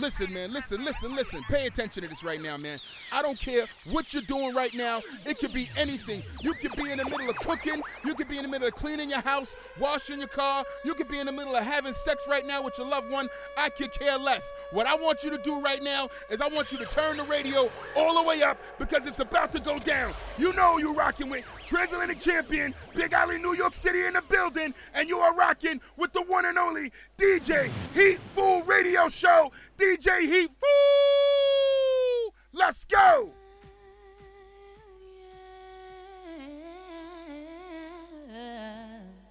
Listen, 0.00 0.32
man, 0.32 0.52
listen, 0.52 0.84
listen, 0.84 1.14
listen. 1.14 1.42
Pay 1.44 1.66
attention 1.66 2.02
to 2.02 2.08
this 2.08 2.24
right 2.24 2.42
now, 2.42 2.56
man. 2.56 2.78
I 3.12 3.22
don't 3.22 3.38
care 3.38 3.64
what 3.92 4.12
you're 4.12 4.22
doing 4.22 4.54
right 4.54 4.74
now. 4.74 5.00
It 5.24 5.38
could 5.38 5.52
be 5.52 5.68
anything. 5.76 6.22
You 6.42 6.52
could 6.54 6.74
be 6.74 6.90
in 6.90 6.98
the 6.98 7.04
middle 7.04 7.30
of 7.30 7.36
cooking. 7.36 7.80
You 8.04 8.14
could 8.14 8.28
be 8.28 8.36
in 8.36 8.42
the 8.42 8.48
middle 8.48 8.66
of 8.66 8.74
cleaning 8.74 9.10
your 9.10 9.20
house, 9.20 9.56
washing 9.78 10.18
your 10.18 10.28
car. 10.28 10.64
You 10.84 10.94
could 10.94 11.08
be 11.08 11.20
in 11.20 11.26
the 11.26 11.32
middle 11.32 11.54
of 11.54 11.64
having 11.64 11.92
sex 11.92 12.26
right 12.28 12.44
now 12.44 12.62
with 12.62 12.76
your 12.76 12.88
loved 12.88 13.10
one. 13.10 13.28
I 13.56 13.68
could 13.68 13.92
care 13.92 14.18
less. 14.18 14.52
What 14.72 14.86
I 14.86 14.96
want 14.96 15.22
you 15.22 15.30
to 15.30 15.38
do 15.38 15.60
right 15.60 15.82
now 15.82 16.08
is 16.28 16.40
I 16.40 16.48
want 16.48 16.72
you 16.72 16.78
to 16.78 16.86
turn 16.86 17.18
the 17.18 17.24
radio 17.24 17.70
all 17.96 18.20
the 18.20 18.28
way 18.28 18.42
up 18.42 18.58
because 18.78 19.06
it's 19.06 19.20
about 19.20 19.52
to 19.52 19.60
go 19.60 19.78
down. 19.78 20.12
You 20.38 20.52
know 20.54 20.78
you're 20.78 20.94
rocking 20.94 21.30
with 21.30 21.44
Transatlantic 21.66 22.18
Champion, 22.18 22.74
Big 22.94 23.12
Alley, 23.12 23.38
New 23.38 23.54
York 23.54 23.74
City 23.74 24.06
in 24.06 24.14
the 24.14 24.22
building, 24.22 24.74
and 24.94 25.08
you 25.08 25.18
are 25.18 25.34
rocking 25.34 25.80
with 25.96 26.12
the 26.12 26.22
one 26.22 26.44
and 26.46 26.58
only 26.58 26.90
DJ 27.16 27.70
Heat 27.94 28.18
Fool 28.18 28.62
Radio 28.62 29.08
Show. 29.08 29.52
DJ 29.76 30.20
Heat 30.20 30.50
Fool. 30.50 32.34
Let's 32.52 32.84
go. 32.84 33.30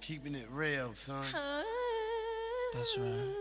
Keeping 0.00 0.34
it 0.34 0.46
real, 0.50 0.92
son. 0.94 1.24
That's 2.74 2.98
right. 2.98 3.34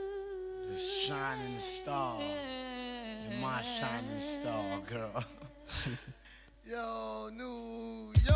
The 0.69 0.77
shining 0.77 1.59
star. 1.59 2.19
You're 2.19 3.41
my 3.41 3.61
shining 3.61 4.21
star, 4.21 4.79
girl. 4.87 5.23
Yo, 6.65 7.29
New 7.33 8.13
York. 8.25 8.32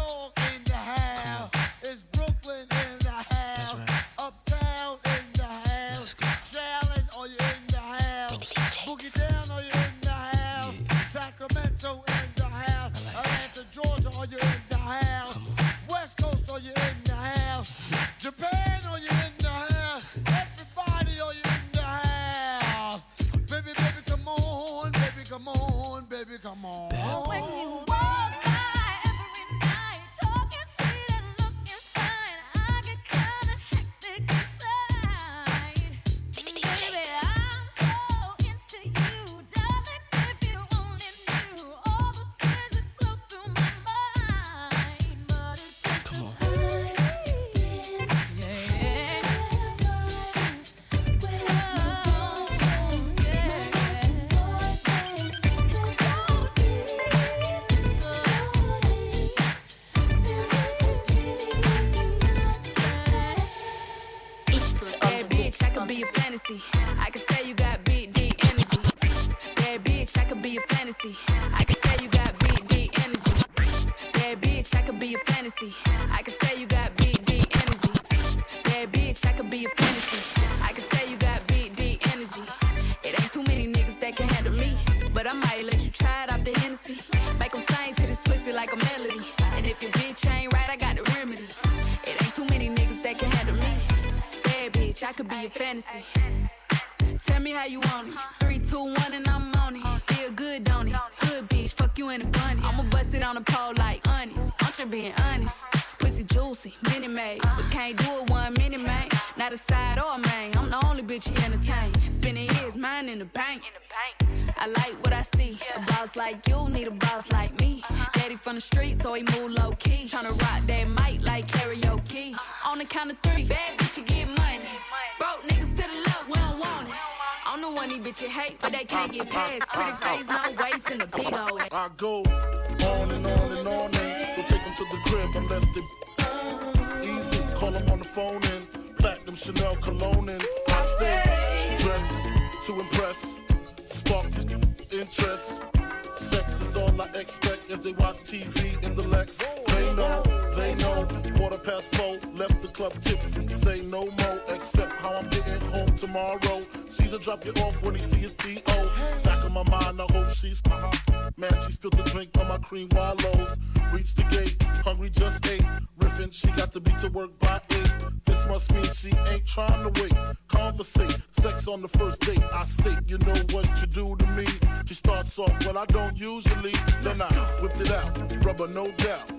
Trust 168.57 168.73
me, 168.73 168.84
she 168.95 169.16
ain't 169.31 169.45
trying 169.45 169.84
to 169.84 170.01
wait. 170.01 170.13
Conversate, 170.47 171.16
sex 171.31 171.68
on 171.68 171.84
the 171.84 171.88
first 171.88 172.19
date. 172.22 172.41
I 172.51 172.66
state, 172.66 172.97
you 173.06 173.19
know 173.19 173.35
what 173.51 173.69
you 173.79 173.85
do 173.85 174.16
to 174.16 174.28
me. 174.31 174.47
She 174.88 174.95
starts 174.95 175.38
off, 175.38 175.53
well, 175.63 175.78
I 175.78 175.85
don't 175.85 176.18
usually. 176.18 176.73
Then 177.03 177.22
I 177.22 177.28
whip 177.62 177.79
it 177.79 177.91
out, 177.91 178.44
rubber, 178.44 178.67
no 178.67 178.90
doubt. 178.94 179.29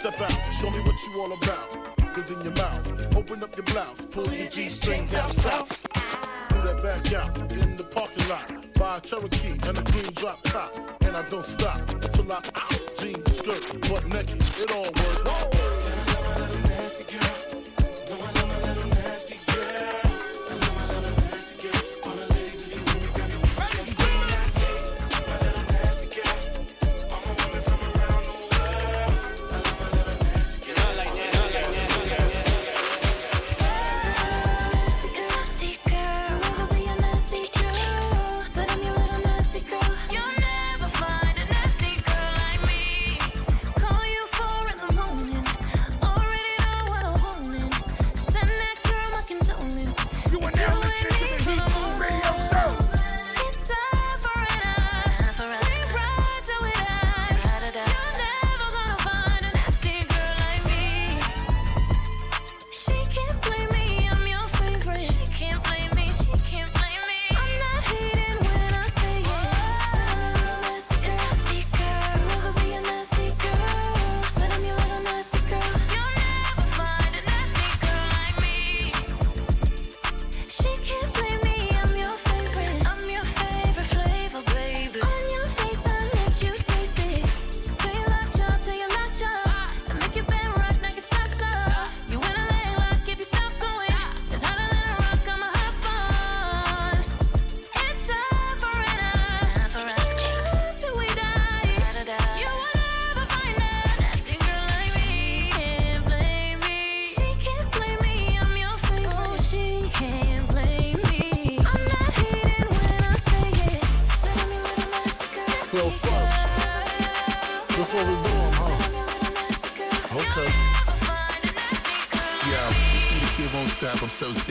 Step 0.00 0.20
out, 0.20 0.52
show 0.60 0.70
me 0.70 0.80
what 0.80 0.96
you 1.06 1.20
all 1.20 1.32
about. 1.34 2.14
Cause 2.14 2.32
in 2.32 2.40
your 2.40 2.52
mouth, 2.54 3.14
open 3.14 3.44
up 3.44 3.54
your 3.56 3.64
blouse, 3.66 4.06
pull, 4.10 4.32
your 4.32 4.48
G 4.48 4.68
string 4.68 5.06
down 5.06 5.30
south. 5.30 5.80
Do 6.48 6.60
that 6.62 6.82
back 6.82 7.12
out 7.12 7.52
in 7.52 7.76
the 7.76 7.84
parking 7.84 8.26
lot. 8.26 8.74
Buy 8.74 8.96
a 8.96 9.00
Cherokee 9.00 9.52
and 9.68 9.78
a 9.78 9.82
green 9.82 10.12
drop 10.14 10.42
top. 10.42 10.74
And 11.02 11.16
I 11.16 11.22
don't 11.28 11.46
stop 11.46 11.86
till 12.10 12.32
I 12.32 12.42
out 12.56 12.96
jeans, 12.98 13.36
skirt, 13.36 13.80
butt 13.88 14.04
naked. 14.08 14.42
It 14.58 14.72
all 14.72 14.82
works. 14.82 15.28
Nasty 16.68 17.16
girl. 17.16 17.53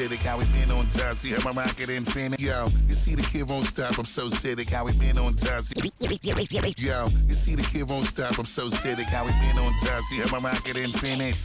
Acidic. 0.04 0.18
How 0.18 0.38
we 0.38 0.46
been 0.46 0.72
on 0.72 0.88
top? 0.88 1.18
See 1.18 1.32
how 1.32 1.52
my 1.52 1.64
rocket 1.64 1.90
infinite. 1.90 2.42
Yo, 2.42 2.68
you 2.88 2.94
see 2.94 3.16
the 3.16 3.22
kid 3.22 3.50
won't 3.50 3.68
stop. 3.68 3.98
I'm 3.98 4.06
so 4.06 4.30
acidic. 4.30 4.70
How 4.70 4.86
we 4.86 4.94
been 4.94 5.18
on 5.18 5.34
top? 5.34 5.64
See, 5.64 5.76
yo, 6.00 7.08
you 7.28 7.34
see 7.34 7.56
the 7.56 7.64
kid 7.64 7.90
won't 7.90 8.08
stop. 8.08 8.38
I'm 8.38 8.46
so 8.46 8.70
acidic. 8.70 9.06
How 9.06 9.26
we 9.26 9.32
been 9.32 9.58
on 9.58 9.74
top? 9.80 10.04
See 10.06 10.20
how 10.20 10.38
my 10.38 10.50
rocket 10.50 10.78
infinite. 10.78 11.38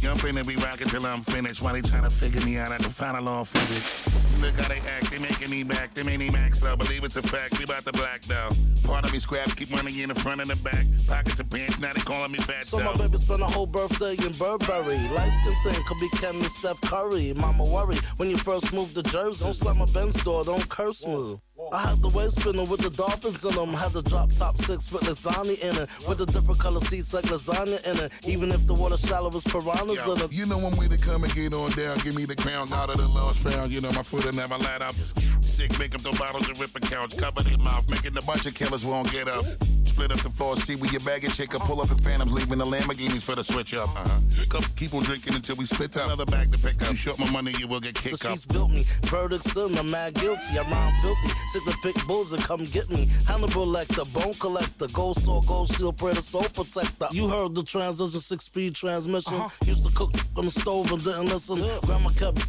Jumping 0.00 0.38
and 0.38 0.46
we 0.46 0.56
rockin' 0.56 0.88
till 0.88 1.04
I'm 1.06 1.22
finished. 1.22 1.62
While 1.62 1.74
they 1.74 1.82
tryna 1.82 2.12
figure 2.12 2.44
me 2.44 2.58
out 2.58 2.72
at 2.72 2.82
the 2.82 2.90
final 2.90 3.28
all 3.28 3.44
figure. 3.44 4.13
Look 4.44 4.60
how 4.60 4.68
they 4.68 4.76
act, 4.76 5.10
they 5.10 5.18
making 5.18 5.48
me 5.48 5.62
back, 5.62 5.94
they 5.94 6.02
made 6.02 6.18
me 6.18 6.28
max 6.28 6.60
though. 6.60 6.76
Believe 6.76 7.02
it's 7.02 7.16
a 7.16 7.22
fact, 7.22 7.58
we 7.58 7.64
about 7.64 7.86
to 7.86 7.92
black 7.92 8.20
though. 8.22 8.50
Part 8.84 9.06
of 9.06 9.12
me 9.12 9.18
scraps, 9.18 9.54
keep 9.54 9.70
money 9.70 10.02
in 10.02 10.10
the 10.10 10.14
front 10.14 10.42
and 10.42 10.50
the 10.50 10.56
back. 10.56 10.84
Pockets 11.08 11.40
of 11.40 11.48
pants, 11.48 11.80
now 11.80 11.94
they 11.94 12.02
calling 12.02 12.30
me 12.30 12.38
fat 12.38 12.66
So 12.66 12.78
my 12.78 12.92
baby 12.92 13.16
spent 13.16 13.40
a 13.40 13.46
whole 13.46 13.66
birthday 13.66 14.12
in 14.12 14.32
Burberry. 14.32 14.98
Light 15.08 15.32
skin 15.40 15.54
thing 15.64 15.82
could 15.86 15.98
be 15.98 16.08
Ken 16.18 16.34
and 16.34 16.44
Steph 16.44 16.78
Curry. 16.82 17.32
Mama 17.32 17.64
worry 17.64 17.96
when 18.18 18.28
you 18.28 18.36
first 18.36 18.70
moved 18.74 18.94
to 18.96 19.02
Jersey. 19.02 19.44
Don't 19.44 19.54
slap 19.54 19.76
my 19.76 19.86
Benz 19.86 20.22
door, 20.22 20.44
don't 20.44 20.68
curse 20.68 21.06
me. 21.06 21.38
I 21.74 21.80
had 21.88 22.02
the 22.02 22.08
waist 22.10 22.40
spinning 22.40 22.68
with 22.68 22.80
the 22.80 22.90
dolphins 22.90 23.44
in 23.44 23.54
them. 23.54 23.72
Had 23.74 23.92
the 23.92 24.02
drop 24.02 24.30
top 24.30 24.56
six 24.58 24.92
with 24.92 25.02
lasagna 25.02 25.58
in 25.58 25.76
it. 25.76 25.88
With 26.08 26.18
the 26.18 26.26
different 26.26 26.60
color 26.60 26.78
seats 26.78 27.12
like 27.12 27.24
lasagna 27.24 27.82
in 27.84 27.96
it. 27.98 28.12
Even 28.28 28.50
if 28.52 28.64
the 28.66 28.74
water 28.74 28.96
shallow 28.96 29.28
was 29.30 29.42
piranhas 29.42 29.96
Yo, 30.06 30.12
in 30.14 30.20
it. 30.22 30.32
you 30.32 30.46
know 30.46 30.58
I'm 30.60 30.76
way 30.76 30.86
to 30.86 30.96
come 30.96 31.24
and 31.24 31.34
get 31.34 31.52
on 31.52 31.72
down. 31.72 31.98
Give 31.98 32.14
me 32.14 32.26
the 32.26 32.36
crown 32.36 32.72
out 32.72 32.90
of 32.90 32.98
the 32.98 33.08
lost 33.08 33.40
found. 33.40 33.72
You 33.72 33.80
know 33.80 33.90
my 33.92 34.04
foot 34.04 34.24
will 34.24 34.32
never 34.34 34.56
let 34.58 34.82
up. 34.82 34.94
Sick, 35.40 35.76
make 35.78 35.94
up 35.94 36.02
the 36.02 36.12
bottles 36.12 36.48
and 36.48 36.58
rip 36.60 36.74
a 36.76 36.80
couch. 36.80 37.16
Cover 37.16 37.42
their 37.42 37.58
mouth, 37.58 37.88
making 37.88 38.16
a 38.16 38.22
bunch 38.22 38.46
of 38.46 38.54
killers 38.54 38.86
won't 38.86 39.10
get 39.10 39.28
up. 39.28 39.44
Split 39.84 40.10
up 40.10 40.18
the 40.18 40.30
floor, 40.30 40.56
see 40.56 40.74
where 40.74 40.90
your 40.90 41.00
baggage 41.02 41.36
chick 41.36 41.50
Pull 41.50 41.80
up 41.80 41.90
in 41.90 41.98
phantoms, 41.98 42.32
leaving 42.32 42.58
the 42.58 42.64
Lamborghinis 42.64 43.22
for 43.22 43.36
the 43.36 43.44
switch 43.44 43.74
up. 43.74 43.88
Uh-huh. 43.94 44.60
Keep 44.76 44.94
on 44.94 45.02
drinking 45.04 45.34
until 45.34 45.54
we 45.56 45.66
split 45.66 45.96
up. 45.96 46.06
Another 46.06 46.24
bag 46.26 46.50
to 46.52 46.58
pick 46.58 46.82
up. 46.82 46.90
You 46.90 46.96
short 46.96 47.18
my 47.20 47.30
money, 47.30 47.54
you 47.58 47.68
will 47.68 47.78
get 47.80 47.94
The 47.94 48.00
kicked 48.10 48.14
up. 48.24 48.38
streets 48.38 48.44
built 48.44 48.70
me. 48.70 48.84
Verdicts 49.04 49.56
in, 49.56 49.78
I'm 49.78 49.90
mad 49.90 50.14
guilty. 50.14 50.58
I 50.58 50.62
rhyme 50.62 50.92
filthy. 51.00 51.28
Sick 51.48 51.63
the 51.64 51.76
big 51.82 52.06
bulls 52.06 52.32
and 52.32 52.42
come 52.42 52.64
get 52.66 52.88
me. 52.90 53.08
Hannibal 53.26 53.66
Lecter, 53.66 54.04
bone 54.12 54.34
collector, 54.34 54.86
gold 54.92 55.16
saw, 55.16 55.40
gold 55.42 55.68
shield, 55.74 55.96
pray 55.96 56.12
the 56.12 56.22
soul 56.22 56.44
protector. 56.54 57.08
You 57.12 57.28
heard 57.28 57.54
the 57.54 57.62
transition, 57.62 58.20
six 58.20 58.44
speed 58.44 58.74
transmission. 58.74 59.34
Uh-huh. 59.34 59.48
Used 59.66 59.86
to 59.86 59.92
cook 59.94 60.12
on 60.36 60.44
the 60.44 60.50
stove 60.50 60.90
and 60.92 61.02
didn't 61.02 61.26
listen. 61.26 61.56
Grandma 61.82 62.10
kept. 62.10 62.46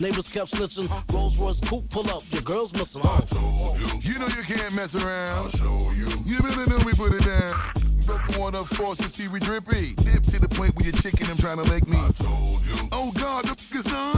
Neighbors 0.00 0.28
kept 0.28 0.52
snitching. 0.52 0.86
Uh-huh. 0.86 1.02
Rolls 1.12 1.38
Royce 1.38 1.60
coupe 1.60 1.88
pull 1.90 2.08
up. 2.10 2.22
Your 2.30 2.42
girl's 2.42 2.72
missing. 2.74 3.02
Huh? 3.04 3.20
Oh. 3.34 3.76
You 4.02 4.12
You 4.12 4.18
know 4.18 4.26
you 4.28 4.42
can't 4.42 4.74
mess 4.74 4.94
around. 4.94 5.28
I'll 5.28 5.50
show 5.50 5.90
you. 5.92 6.06
You 6.24 6.40
better 6.42 6.68
know 6.70 6.78
we 6.84 6.92
put 6.92 7.14
it 7.14 7.24
down. 7.24 7.54
Broke 8.06 8.38
one 8.38 8.54
up 8.54 8.66
force 8.68 8.98
to 8.98 9.04
see 9.08 9.28
we 9.28 9.38
drippy. 9.38 9.94
Dip 9.96 10.22
to 10.22 10.40
the 10.40 10.48
point 10.48 10.74
where 10.76 10.86
your 10.86 10.94
chicken 10.94 11.26
them 11.26 11.36
trying 11.36 11.62
to 11.62 11.70
make 11.70 11.86
me. 11.86 11.98
I 11.98 12.10
told 12.22 12.64
you. 12.64 12.74
Oh 12.90 13.12
God, 13.12 13.44
the 13.44 13.50
f- 13.50 13.74
is 13.74 13.86
nice. 13.86 14.17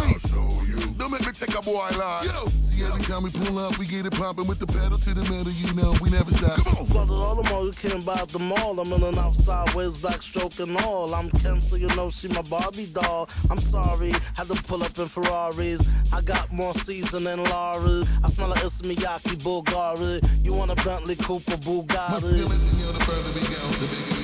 Make 1.10 1.26
me 1.26 1.32
take 1.32 1.58
a 1.58 1.62
boy 1.62 1.88
line. 1.98 2.24
Yo. 2.24 2.46
See 2.60 2.84
every 2.84 3.02
time 3.02 3.24
we 3.24 3.30
pull 3.30 3.58
up, 3.58 3.76
we 3.78 3.86
get 3.86 4.06
it 4.06 4.12
popping 4.12 4.46
with 4.46 4.60
the 4.60 4.66
pedal 4.66 4.96
to 4.96 5.12
the 5.12 5.22
metal. 5.22 5.50
You 5.52 5.74
know 5.74 5.92
we 6.00 6.08
never 6.10 6.30
stop. 6.30 6.62
Come 6.62 6.76
on. 6.78 6.86
Flooded 6.86 7.16
all 7.16 7.34
the 7.34 7.50
mall, 7.50 7.66
you 7.66 7.72
can't 7.72 8.04
buy 8.06 8.24
the 8.28 8.38
mall. 8.38 8.78
I'm 8.78 8.92
in 8.92 9.02
and 9.02 9.18
out 9.18 9.34
sideways, 9.34 9.98
backstroke 9.98 10.60
and 10.60 10.76
all. 10.82 11.12
I'm 11.12 11.28
Ken, 11.42 11.60
so 11.60 11.74
you 11.74 11.88
know 11.96 12.10
she 12.10 12.28
my 12.28 12.42
Barbie 12.42 12.86
doll. 12.86 13.28
I'm 13.50 13.58
sorry, 13.58 14.12
had 14.34 14.46
to 14.48 14.54
pull 14.62 14.84
up 14.84 14.96
in 14.98 15.08
Ferraris. 15.08 15.82
I 16.12 16.20
got 16.20 16.52
more 16.52 16.74
season 16.74 17.24
than 17.24 17.42
Laurie. 17.44 18.04
I 18.22 18.28
smell 18.28 18.48
like 18.48 18.62
Issey 18.64 18.94
Miyake 18.94 19.34
Bulgari. 19.42 20.22
You 20.44 20.54
want 20.54 20.70
a 20.70 20.76
Bentley 20.84 21.16
Cooper 21.16 21.50
My 21.50 21.56
Bugatti? 21.56 22.20
feelings, 22.20 22.64
and 22.70 22.78
you 22.78 22.86
know, 22.86 22.92
the 22.92 23.04
further 23.04 23.32
we 23.34 23.40
go, 23.40 23.60
the 23.82 23.86
bigger 23.88 24.19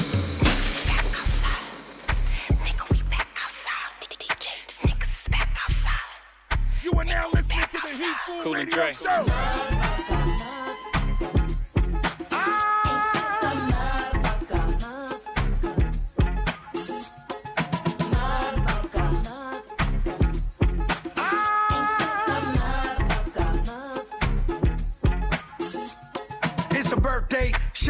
Cool 8.42 8.54
and 8.56 8.70
Dre. 8.70 8.92
Show. 8.92 9.75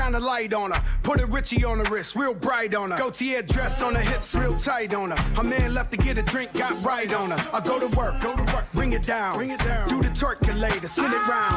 Shine 0.07 0.15
a 0.15 0.25
light 0.25 0.55
on 0.55 0.71
her. 0.71 0.83
Put 1.03 1.21
a 1.21 1.27
Richie 1.27 1.65
on 1.65 1.79
the 1.79 1.91
wrist, 1.91 2.17
real 2.17 2.35
bright 2.35 2.75
on 2.75 2.91
her. 2.91 2.97
Gaultier 2.97 3.43
dress 3.43 3.83
on 3.83 3.95
her 3.95 4.01
hips, 4.01 4.35
real 4.35 4.57
tight 4.57 4.95
on 4.95 5.11
her. 5.11 5.17
Her 5.35 5.43
man 5.43 5.75
left 5.75 5.91
to 5.93 5.97
get 5.97 6.19
a 6.19 6.23
drink, 6.23 6.53
got 6.53 6.73
right 6.85 7.13
on 7.13 7.31
her. 7.31 7.51
I 7.53 7.61
go 7.61 7.79
to 7.79 7.97
work, 7.97 8.21
go 8.21 8.35
to 8.35 8.55
work, 8.55 8.71
bring 8.73 8.93
it 8.93 9.03
down, 9.03 9.37
bring 9.37 9.51
it 9.51 9.61
down. 9.61 9.89
Do 9.89 10.03
the 10.03 10.09
turkulator, 10.11 10.89
spin 10.89 11.07
it 11.07 11.29
round. 11.29 11.57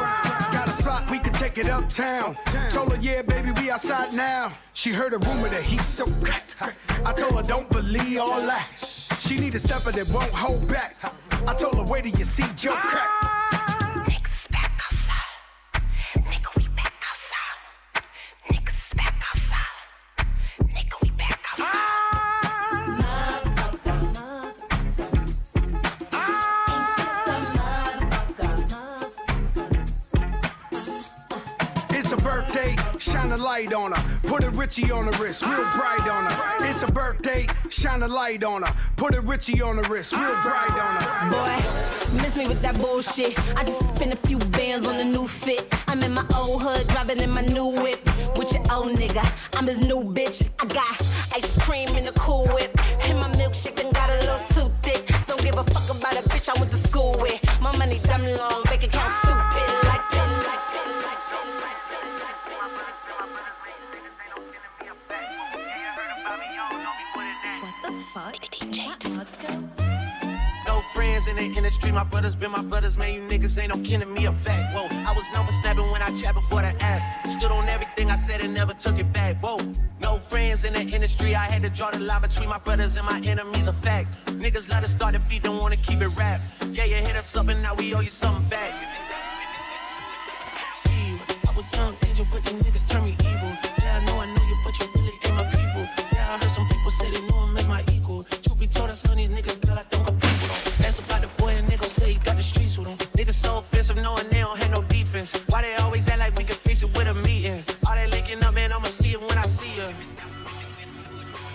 Got 0.52 0.68
a 0.68 0.72
spot, 0.72 1.10
we 1.10 1.18
can 1.18 1.32
take 1.34 1.58
it 1.58 1.68
uptown. 1.68 2.36
Told 2.70 2.92
her, 2.92 3.00
yeah, 3.00 3.22
baby, 3.22 3.52
we 3.52 3.70
outside 3.70 4.14
now. 4.14 4.52
She 4.72 4.90
heard 4.90 5.12
a 5.12 5.18
rumor 5.18 5.48
that 5.48 5.62
he's 5.62 5.84
so 5.84 6.06
crack. 6.22 6.44
I 7.04 7.12
told 7.12 7.34
her, 7.34 7.42
don't 7.42 7.68
believe 7.70 8.18
all 8.18 8.40
that. 8.46 8.66
She 9.20 9.38
need 9.38 9.54
a 9.54 9.58
stepper 9.58 9.92
that 9.92 10.08
won't 10.08 10.32
hold 10.32 10.66
back. 10.66 10.96
I 11.46 11.54
told 11.54 11.76
her, 11.76 11.84
wait 11.84 12.04
till 12.04 12.18
you 12.18 12.24
see 12.24 12.46
Joe 12.56 12.72
crack. 12.72 13.29
Shine 33.30 33.38
a 33.38 33.42
light 33.42 33.72
on 33.72 33.92
her. 33.92 34.18
Put 34.28 34.44
a 34.44 34.50
Richie 34.50 34.90
on 34.90 35.06
the 35.06 35.16
wrist, 35.18 35.42
real 35.42 35.70
bright 35.76 36.06
on 36.08 36.24
her. 36.24 36.68
It's 36.68 36.82
a 36.82 36.90
birthday, 36.90 37.46
shine 37.68 38.02
a 38.02 38.08
light 38.08 38.42
on 38.42 38.62
her. 38.62 38.74
Put 38.96 39.14
a 39.14 39.20
Richie 39.20 39.62
on 39.62 39.76
the 39.76 39.88
wrist, 39.88 40.12
real 40.12 40.36
bright 40.42 40.70
on 40.70 40.96
her. 41.02 41.30
Boy, 41.30 42.22
miss 42.22 42.34
me 42.36 42.48
with 42.48 42.60
that 42.62 42.78
bullshit. 42.80 43.38
I 43.56 43.64
just 43.64 43.78
spent 43.94 44.12
a 44.12 44.16
few 44.26 44.38
bands 44.38 44.86
on 44.86 44.96
a 44.96 45.04
new 45.04 45.28
fit. 45.28 45.72
I'm 45.86 46.02
in 46.02 46.12
my 46.12 46.24
old 46.36 46.62
hood, 46.62 46.88
driving 46.88 47.20
in 47.20 47.30
my 47.30 47.42
new 47.42 47.66
whip. 47.66 48.00
With 48.36 48.52
your 48.52 48.62
old 48.72 48.96
nigga, 48.96 49.24
I'm 49.54 49.66
his 49.66 49.78
new 49.78 50.02
bitch. 50.02 50.48
I 50.58 50.66
got 50.66 51.00
ice 51.34 51.56
cream 51.62 51.88
in 51.90 52.06
the 52.06 52.12
cool 52.12 52.46
whip. 52.48 52.76
And 53.04 53.18
my 53.18 53.30
milkshake 53.32 53.76
done 53.76 53.92
got 53.92 54.10
a 54.10 54.14
little 54.14 54.38
too 54.54 54.72
thick. 54.82 55.06
Don't 55.26 55.42
give 55.42 55.56
a 55.56 55.64
fuck 55.64 55.88
about 55.96 56.14
a 56.14 56.28
bitch 56.28 56.48
I 56.48 56.58
went 56.58 56.72
to 56.72 56.78
school 56.78 57.16
with. 57.20 57.40
My 57.60 57.76
money 57.76 58.00
dumb 58.00 58.24
long, 58.24 58.64
the 71.70 71.86
industry, 71.86 71.92
my 71.92 72.04
brothers 72.04 72.34
been 72.34 72.50
my 72.50 72.62
brothers, 72.62 72.96
man. 72.96 73.14
You 73.14 73.20
niggas 73.22 73.58
ain't 73.58 73.74
no 73.74 73.82
to 73.82 74.06
me, 74.06 74.26
a 74.26 74.32
fact. 74.32 74.74
Whoa, 74.74 74.86
I 75.06 75.12
was 75.12 75.24
known 75.32 75.46
for 75.46 75.52
snapping 75.52 75.90
when 75.90 76.02
I 76.02 76.10
chat 76.16 76.34
before 76.34 76.62
the 76.62 76.72
app. 76.82 77.26
Stood 77.28 77.52
on 77.52 77.68
everything 77.68 78.10
I 78.10 78.16
said 78.16 78.40
and 78.40 78.54
never 78.54 78.72
took 78.72 78.98
it 78.98 79.12
back. 79.12 79.36
Whoa, 79.42 79.58
no 80.00 80.18
friends 80.18 80.64
in 80.64 80.72
the 80.72 80.80
industry, 80.80 81.34
I 81.34 81.44
had 81.44 81.62
to 81.62 81.70
draw 81.70 81.90
the 81.90 82.00
line 82.00 82.22
between 82.22 82.48
my 82.48 82.58
brothers 82.58 82.96
and 82.96 83.06
my 83.06 83.20
enemies, 83.24 83.66
a 83.66 83.72
fact. 83.72 84.08
Niggas 84.26 84.68
let 84.68 84.82
us 84.82 84.92
start 84.92 85.12
the 85.12 85.20
beat, 85.20 85.42
don't 85.42 85.58
wanna 85.58 85.76
keep 85.76 86.00
it 86.00 86.08
rap. 86.08 86.40
Yeah, 86.72 86.84
you 86.84 86.96
hit 86.96 87.16
us 87.16 87.36
up 87.36 87.48
and 87.48 87.62
now 87.62 87.74
we 87.74 87.94
owe 87.94 88.00
you 88.00 88.10
something 88.10 88.48
back. 88.48 88.72
See, 90.82 91.20
I 91.48 91.52
was 91.56 91.64
young 91.74 91.94
angel, 92.06 92.26
but 92.32 92.44
them 92.44 92.58
niggas 92.60 92.88
turn 92.88 93.04
me 93.04 93.16
evil. 93.20 93.52
Yeah, 93.78 94.00
I 94.00 94.04
know, 94.06 94.18
I 94.18 94.26
know 94.26 94.44
you, 94.50 94.56
but 94.64 94.78
you 94.80 94.86
really 94.94 95.14
ain't 95.24 95.34
my 95.34 95.44
people. 95.44 95.84
Yeah, 96.12 96.34
I 96.34 96.38
heard 96.38 96.50
some 96.50 96.68
people 96.68 96.90
say 96.90 97.10
they 97.10 97.22
know 97.28 97.44
him 97.44 97.56
as 97.56 97.68
my 97.68 97.84
equal. 97.92 98.24
Truth 98.24 98.58
be 98.58 98.66
told, 98.66 98.90
I 98.90 98.94
son 98.94 99.16
these 99.18 99.28
niggas, 99.28 99.59
Niggas 103.20 103.34
so 103.34 103.58
offensive, 103.58 103.96
knowing 103.96 104.26
they 104.30 104.38
don't 104.38 104.56
have 104.56 104.70
no 104.70 104.82
defense. 104.84 105.36
Why 105.48 105.60
they 105.60 105.74
always 105.74 106.08
act 106.08 106.20
like 106.20 106.34
we 106.38 106.44
can 106.44 106.56
fix 106.56 106.82
it 106.82 106.96
with 106.96 107.06
a 107.06 107.12
meeting? 107.12 107.62
All 107.86 107.94
they 107.94 108.06
linking 108.06 108.42
up, 108.42 108.54
man, 108.54 108.72
I'ma 108.72 108.86
see 108.86 109.12
it 109.12 109.20
when 109.20 109.36
I 109.36 109.42
see 109.42 109.74
you. 109.74 109.88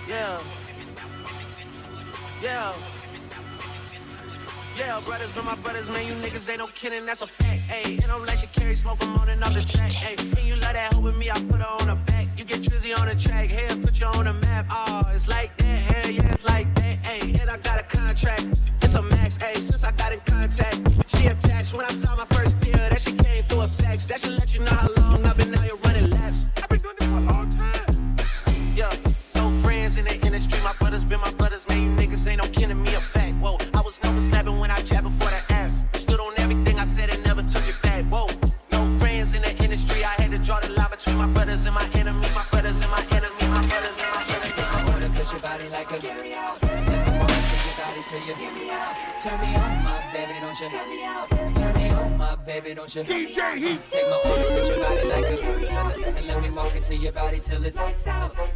Yeah. 0.08 0.40
Yeah. 2.44 2.95
Yeah, 4.78 5.00
brothers, 5.06 5.30
but 5.34 5.46
my 5.46 5.56
brothers, 5.56 5.90
man, 5.90 6.06
you 6.06 6.14
niggas 6.16 6.50
ain't 6.50 6.60
no 6.60 6.68
kidding, 6.68 7.06
that's 7.06 7.22
a 7.22 7.28
fact. 7.28 7.62
Ayy, 7.70 8.04
and 8.04 8.12
I'm 8.12 8.26
like 8.26 8.38
she 8.40 8.48
carry 8.48 8.74
smoke, 8.74 8.98
I'm 9.02 9.16
on 9.16 9.42
off 9.42 9.54
the 9.54 9.62
track. 9.62 9.92
Ayy, 9.92 10.38
and 10.38 10.48
you 10.48 10.56
love 10.56 10.74
that 10.74 10.94
hoe 10.94 11.00
with 11.00 11.18
me, 11.18 11.32
I 11.32 11.40
put 11.46 11.62
her 11.62 11.68
on 11.80 11.88
the 11.88 11.96
back. 12.06 12.28
You 12.38 12.44
get 12.44 12.62
Trizzy 12.62 12.98
on 12.98 13.08
the 13.08 13.16
track, 13.16 13.50
here, 13.50 13.70
put 13.78 13.98
you 14.02 14.08
on 14.08 14.26
the 14.26 14.34
map. 14.34 14.66
Oh, 14.70 15.04
it's 15.14 15.30
like 15.30 15.56
that, 15.58 15.66
hell 15.66 16.12
yeah, 16.12 16.34
it's 16.34 16.44
like 16.44 16.74
that. 16.76 16.98
Ayy, 17.04 17.40
and 17.40 17.50
I 17.50 17.58
got 17.58 17.80
a 17.80 17.84
contract, 17.84 18.48
it's 18.82 18.96
a 18.96 19.02
max. 19.02 19.38
Ayy, 19.38 19.62
since 19.62 19.86
I 19.86 19.92
got 19.94 20.12
in 20.12 20.20
contact, 20.26 20.78
she 21.08 21.28
attached 21.28 21.74
when 21.74 21.86
I 21.86 21.94
saw 21.94 22.14
my 22.18 22.26
first 22.26 22.60
deal. 22.60 22.74
That 22.74 23.00
she 23.00 23.14
came 23.14 23.46
through 23.46 23.62
a 23.62 23.68
fax. 23.68 24.06
That 24.08 24.20
should 24.20 24.34
my 41.26 41.34
brothers 41.34 41.66
and 41.66 41.74
my 41.74 41.90
enemies, 41.96 42.36
my 42.36 42.46
brothers 42.52 42.76
and 42.76 42.92
my 42.92 43.04
enemies, 43.10 43.50
my 43.50 43.66
brothers 43.68 43.98
and 43.98 44.10
my 44.14 44.22
enemies. 44.30 44.56
Take 44.56 44.72
my 44.72 44.94
order, 44.94 45.10
push 45.10 45.32
your 45.32 45.42
body 45.42 45.70
like 45.70 45.92
a 45.92 45.98
carry 45.98 46.34
out. 46.36 46.62
Let 46.62 46.86
me 46.86 47.18
move, 47.18 47.34
take 47.50 47.66
your 47.66 47.76
body 47.82 48.02
till 48.10 48.22
you 48.28 48.36
hear 48.36 48.54
me 48.54 48.70
out. 48.70 48.96
Turn 49.22 49.42
me 49.42 49.56
on, 49.56 49.84
my 49.84 50.04
baby, 50.14 50.34
don't 50.40 50.60
you 50.60 50.70
hear 50.70 50.88
me 50.88 51.04
out 51.04 51.55
baby, 52.62 52.76
don't 52.76 52.96
you? 52.96 53.04
DJ 53.04 53.58
Heat. 53.58 53.80
Take 53.90 54.08
my 54.10 54.22
order, 54.26 54.44
put 54.44 54.68
your 54.68 54.80
body 54.80 55.04
like 55.10 55.26
a 55.26 56.18
And 56.18 56.28
let 56.28 56.42
me 56.42 56.50
walk 56.52 56.76
into 56.76 56.96
your 56.96 57.12
body 57.12 57.40
till 57.40 57.64
it's 57.66 57.78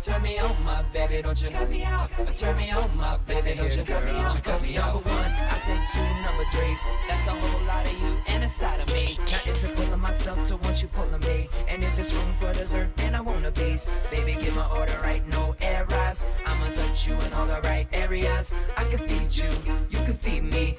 Turn 0.04 0.22
me 0.22 0.40
on, 0.40 0.64
my 0.64 0.82
baby, 0.94 1.22
don't 1.22 1.42
you? 1.42 1.50
Turn 1.50 1.70
me 1.70 1.84
out. 1.84 2.10
Turn 2.36 2.58
me 2.58 2.72
on, 2.72 2.96
my 2.96 3.18
baby, 3.28 3.58
don't 3.58 3.76
you? 3.76 3.84
Cut 3.84 4.06
me 4.06 4.12
out. 4.12 4.36
You 4.36 4.42
cut 4.42 4.62
me 4.62 4.78
out. 4.78 4.94
Number 4.94 5.10
one, 5.10 5.32
I 5.54 5.60
take 5.60 5.86
two 5.92 6.00
number 6.26 6.46
threes. 6.54 6.82
That's 7.10 7.28
a 7.28 7.32
whole 7.32 7.66
lot 7.66 7.86
of 7.86 7.92
you 7.92 8.16
and 8.28 8.44
inside 8.44 8.80
of 8.80 8.94
me. 8.94 9.18
Nothing 9.20 9.54
to 9.54 9.76
pulling 9.76 10.00
myself 10.00 10.44
to 10.46 10.58
want 10.58 10.82
you 10.82 10.88
pulling 10.88 11.20
me. 11.22 11.50
And 11.68 11.84
if 11.84 12.00
it's 12.00 12.14
room 12.14 12.34
for 12.40 12.54
dessert, 12.54 12.96
then 12.96 13.16
I 13.16 13.22
want 13.22 13.46
a 13.46 13.52
piece. 13.52 13.92
Baby, 14.12 14.38
give 14.42 14.56
my 14.56 14.68
order 14.70 14.98
right, 15.04 15.28
no 15.28 15.56
errors. 15.60 16.32
I'ma 16.46 16.72
touch 16.72 17.08
you 17.08 17.16
in 17.16 17.34
all 17.34 17.48
the 17.48 17.60
right 17.62 17.88
areas. 17.92 18.56
I 18.78 18.84
can 18.86 19.00
feed 19.00 19.36
you, 19.36 19.50
you 19.90 20.00
can 20.06 20.14
feed 20.14 20.44
me. 20.44 20.78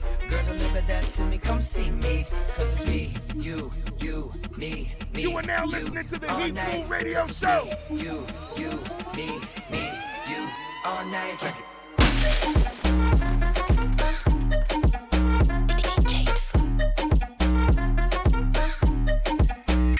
Girl, 0.80 0.86
deliver 0.86 1.02
that 1.02 1.10
to 1.12 1.24
me, 1.24 1.38
come 1.38 1.60
see 1.60 1.90
me. 1.90 2.26
Cause 2.56 2.72
it's 2.72 2.86
me, 2.86 3.14
you, 3.34 3.72
you, 4.00 4.32
me, 4.56 4.92
me. 5.12 5.22
You 5.22 5.36
are 5.36 5.42
now 5.42 5.64
you, 5.64 5.70
listening 5.72 6.06
to 6.08 6.18
the 6.18 6.32
all 6.32 6.40
Heat 6.40 6.54
night. 6.54 6.82
Food 6.82 6.90
Radio 6.90 7.20
'Cause 7.26 7.38
Show. 7.38 7.68
me, 7.90 8.02
You, 8.02 8.26
you, 8.56 8.70
me, 9.14 9.40
me, 9.70 9.90
you, 10.28 10.48
all 10.84 11.04
night. 11.06 11.38
Check 11.38 11.56
it. 11.58 11.64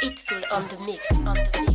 It's 0.03 0.23
full 0.23 0.43
on 0.51 0.67
the 0.69 0.79
mix, 0.87 1.13
on 1.13 1.35
the 1.35 1.51
mix. 1.61 1.70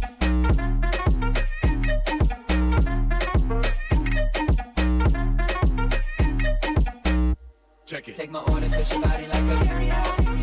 Check 7.86 8.08
it. 8.08 8.15
Take 8.15 8.32
my 8.32 8.39
order, 8.39 8.68
push 8.68 8.92
your 8.92 9.01
body 9.01 9.27
like 9.27 9.62
a 9.62 9.65
carry. 9.65 10.35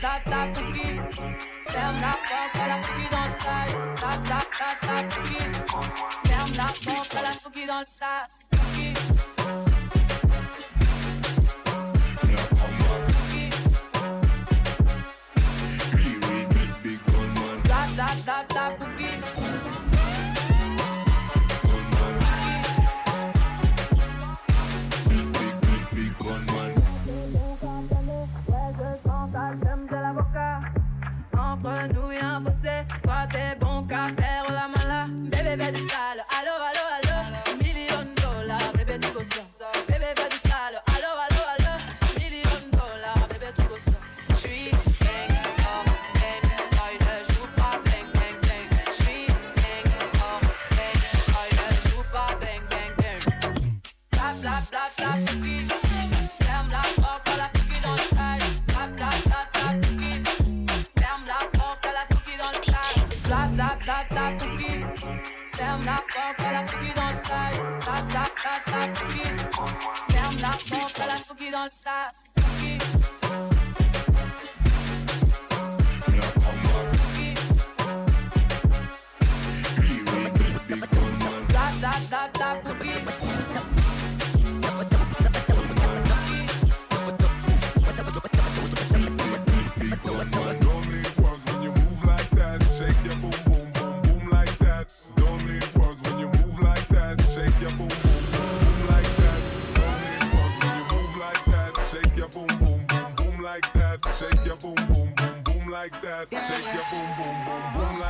Ferme 0.00 1.96
la 2.00 2.14
porte 2.28 2.54
à 2.54 2.68
la 2.68 2.76
cookie 2.76 3.08
dans 3.10 3.24
le 3.24 3.30
sale. 3.42 3.72
Tap, 4.00 4.22
tap, 4.28 4.46
tap, 4.56 4.76
tap, 4.80 5.14
cookie. 5.14 5.46
Ferme 6.28 6.52
la 6.56 6.66
porte 6.84 7.16
à 7.16 7.22
la 7.22 7.34
cookie 7.42 7.66
dans 7.66 7.80
le 7.80 7.84
sas. 7.84 8.30
Cookie. 8.52 8.94
Tap, 17.66 17.88
tap, 17.96 18.16
tap, 18.24 18.48
tap, 18.48 18.87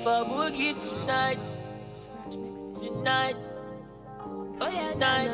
if 0.00 0.06
I 0.06 0.24
boogie 0.24 0.72
tonight. 0.80 1.38
Tonight. 2.74 3.36
Oh 4.60 4.70
yeah, 4.72 4.92
tonight. 4.92 5.30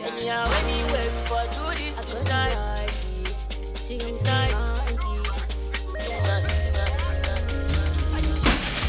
Anyhow, 0.00 0.48
anywhere, 0.64 1.10
for 1.28 1.44
do 1.52 1.64
this 1.76 1.96
tonight. 2.06 2.88
Tonight. 3.84 4.54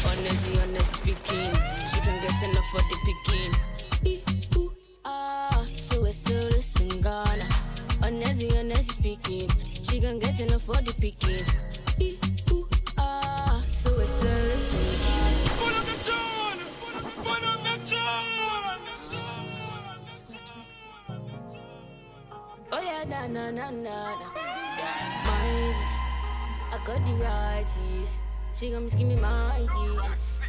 Honestly, 0.08 0.54
honestly 0.62 1.12
speaking, 1.12 1.52
she 1.84 2.00
can 2.00 2.16
get 2.22 2.40
enough 2.48 2.68
for 2.72 2.82
the 2.88 2.96
picking. 3.04 3.52
Ah, 5.04 5.64
so 5.66 6.04
it's 6.06 6.16
still 6.16 6.48
listen, 6.48 6.88
Ghana. 7.02 7.46
Honestly, 8.02 8.58
honestly 8.58 9.16
speaking, 9.16 9.50
she 9.82 10.00
can 10.00 10.18
get 10.18 10.40
enough 10.40 10.62
for 10.62 10.76
the 10.76 10.94
picking. 10.98 11.44
Na 23.30 23.50
na 23.50 23.70
na 23.70 24.14
na. 24.18 24.28
Minds, 25.26 25.90
I 26.72 26.78
got 26.84 27.06
the 27.06 27.12
righties. 27.12 28.10
She 28.52 28.70
gon' 28.70 28.86
give 28.88 29.06
me 29.06 29.14
my 29.16 29.52
ideas. 29.54 30.42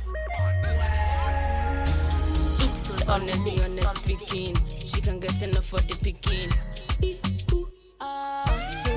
Honestly, 3.07 3.61
honestly 3.61 4.15
speaking, 4.15 4.55
she 4.85 5.01
can 5.01 5.19
get 5.19 5.41
enough 5.43 5.65
for 5.65 5.79
the 5.81 5.95
picking. 6.01 6.49
So 7.51 7.67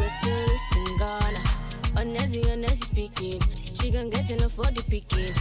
it's 0.01 0.15
still 0.21 0.43
listen, 0.49 0.87
Ghana. 0.99 1.41
Honestly, 1.97 2.43
honestly 2.51 3.09
speaking, 3.09 3.41
she 3.75 3.91
can 3.91 4.09
get 4.09 4.31
enough 4.31 4.53
for 4.53 4.65
the 4.65 4.83
picking. 4.89 5.35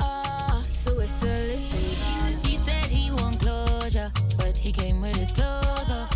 Ah, 0.00 0.62
so 0.68 0.98
it's 1.00 1.12
still 1.12 1.46
listen, 1.46 1.80
Ghana. 1.80 2.36
He 2.44 2.56
said 2.56 2.84
he 2.90 3.10
want 3.10 3.40
closure, 3.40 4.12
but 4.36 4.56
he 4.56 4.72
came 4.72 5.00
with 5.00 5.16
his 5.16 5.32
closure. 5.32 5.56
Boy, 5.70 6.09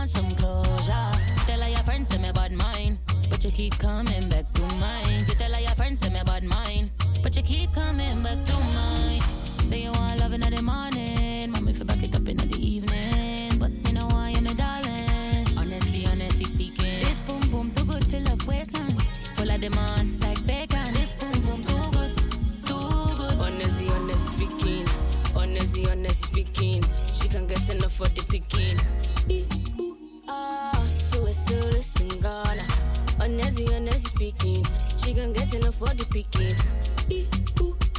want 0.00 0.08
some 0.08 0.30
closure? 0.30 1.10
Tell 1.46 1.62
all 1.62 1.68
your 1.68 1.84
friends 1.88 2.08
say 2.08 2.16
me 2.16 2.30
about 2.30 2.52
mine, 2.52 2.98
but 3.28 3.44
you 3.44 3.50
keep 3.50 3.78
coming 3.78 4.28
back 4.30 4.50
to 4.52 4.62
mine. 4.76 5.24
You 5.28 5.34
tell 5.34 5.54
all 5.54 5.60
your 5.60 5.76
friends 5.80 6.00
say 6.00 6.08
me 6.08 6.20
about 6.20 6.42
mine, 6.42 6.90
but 7.22 7.36
you 7.36 7.42
keep 7.42 7.70
coming 7.74 8.22
back 8.22 8.42
to 8.46 8.54
mine. 8.76 9.20
Say 9.68 9.82
you 9.82 9.92
want 9.92 10.18
love 10.20 10.32
in 10.32 10.40
the 10.40 10.62
morning, 10.62 11.50
mommy 11.50 11.74
for 11.74 11.84
back 11.84 12.02
it 12.02 12.16
up 12.16 12.26
in 12.26 12.38
the 12.38 12.56
evening, 12.56 13.58
but 13.58 13.70
you 13.86 13.92
know 13.92 14.08
am 14.10 14.46
a 14.46 14.54
darling. 14.54 15.46
Honestly, 15.58 16.06
honestly 16.06 16.44
speaking, 16.44 16.94
this 17.04 17.20
boom 17.26 17.42
boom 17.50 17.70
too 17.72 17.84
good 17.84 18.06
fill 18.06 18.26
up 18.28 18.42
waistline, 18.46 18.96
full 19.36 19.50
of 19.50 19.60
demand 19.60 20.22
like 20.22 20.40
bacon. 20.46 20.94
This 20.94 21.12
boom 21.20 21.36
boom 21.44 21.60
too 21.64 21.90
good, 21.92 22.16
too 22.64 23.16
good. 23.18 23.36
Honestly, 23.46 23.88
honestly 23.90 24.46
speaking, 24.46 24.88
honestly, 25.36 25.84
honestly 25.90 26.44
speaking, 26.44 26.84
she 27.12 27.28
can't 27.28 27.46
get 27.46 27.68
enough 27.68 27.92
for 27.92 28.08
the 28.08 28.24
picking. 28.30 28.78
Speaking, 34.20 34.62
she 35.02 35.14
can 35.14 35.32
get 35.32 35.54
enough 35.54 35.76
for 35.76 35.88
the 35.94 36.04
picking. 36.12 36.54
Eh, 37.10 37.24
ooh, 37.62 37.89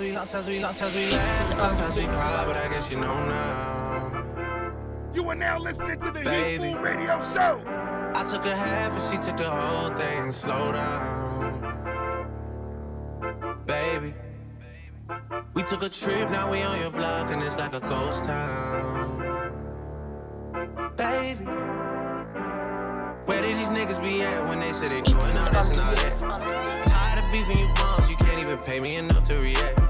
Sometimes 0.00 0.46
we 0.46 1.10
laugh, 1.10 1.52
sometimes 1.52 1.94
we 1.94 2.04
cry, 2.04 2.44
but 2.46 2.56
I 2.56 2.68
guess 2.68 2.90
you 2.90 2.98
know 2.98 3.26
now. 3.26 4.24
You 5.12 5.28
are 5.28 5.34
now 5.34 5.58
listening 5.58 6.00
to 6.00 6.10
the 6.10 6.20
Baby. 6.20 6.68
Heat 6.68 6.80
Radio 6.80 7.20
Show. 7.20 7.62
I 8.14 8.24
took 8.24 8.46
a 8.46 8.56
half 8.56 8.92
and 8.92 9.02
she 9.12 9.18
took 9.22 9.36
the 9.36 9.50
whole 9.50 9.94
thing. 9.98 10.32
Slow 10.32 10.72
down, 10.72 11.60
baby. 13.66 14.14
We 15.52 15.62
took 15.64 15.82
a 15.82 15.90
trip, 15.90 16.30
now 16.30 16.50
we 16.50 16.62
on 16.62 16.80
your 16.80 16.92
block 16.92 17.30
and 17.30 17.42
it's 17.42 17.58
like 17.58 17.74
a 17.74 17.80
ghost 17.80 18.24
town, 18.24 19.18
baby. 20.96 21.44
Where 23.26 23.42
did 23.42 23.54
these 23.54 23.68
niggas 23.68 24.02
be 24.02 24.22
at 24.22 24.48
when 24.48 24.60
they 24.60 24.72
say 24.72 24.88
they 24.88 25.02
doing 25.02 25.36
all 25.36 25.50
this 25.50 25.70
and 25.72 25.80
all 25.80 25.94
that? 25.94 26.86
Tired 26.86 27.22
of 27.22 27.30
beefing 27.30 27.58
you 27.58 27.68
bums, 27.74 28.08
you 28.08 28.16
can't 28.16 28.38
even 28.38 28.56
pay 28.60 28.80
me 28.80 28.96
enough 28.96 29.28
to 29.28 29.38
react. 29.38 29.89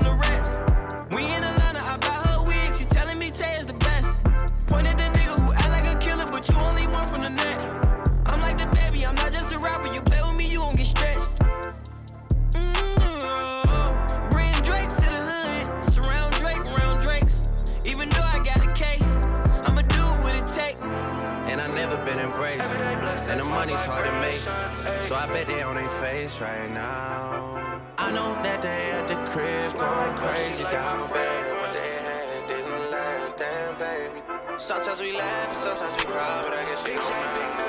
Sometimes 34.61 35.01
we 35.01 35.11
laugh, 35.17 35.55
sometimes 35.55 35.95
we 35.97 36.11
cry, 36.11 36.41
but 36.43 36.53
I 36.53 36.63
guess 36.65 36.85
you 36.87 36.93
know 36.93 37.09
now. 37.09 37.61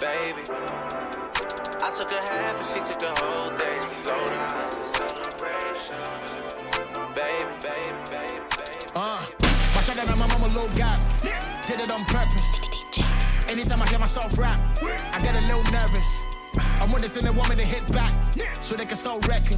Baby, 0.00 0.42
I 1.80 1.90
took 1.94 2.10
a 2.10 2.20
half 2.20 2.56
and 2.58 2.66
she 2.66 2.80
took 2.80 2.98
the 2.98 3.14
whole 3.20 3.50
thing. 3.56 3.80
Slow 3.88 4.26
down. 4.26 4.70
Baby, 7.14 7.54
baby, 7.62 7.94
baby, 8.10 8.34
baby. 8.50 8.86
Uh, 8.96 9.22
my 9.76 9.80
shot 9.82 9.94
that 9.94 10.18
my 10.18 10.26
mama 10.26 10.48
low 10.48 10.66
got. 10.74 10.98
Did 11.64 11.78
it 11.78 11.90
on 11.92 12.04
purpose. 12.06 12.58
Anytime 13.48 13.80
I 13.80 13.86
hear 13.88 14.00
myself 14.00 14.36
rap, 14.36 14.58
I 14.82 15.20
get 15.20 15.36
a 15.36 15.40
little 15.46 15.62
nervous. 15.70 16.24
I'm 16.80 16.90
send 17.08 17.28
a 17.28 17.32
woman 17.32 17.56
to 17.58 17.64
hit 17.64 17.86
back, 17.92 18.12
so 18.60 18.74
they 18.74 18.86
can 18.86 18.96
sell 18.96 19.20
records. 19.20 19.57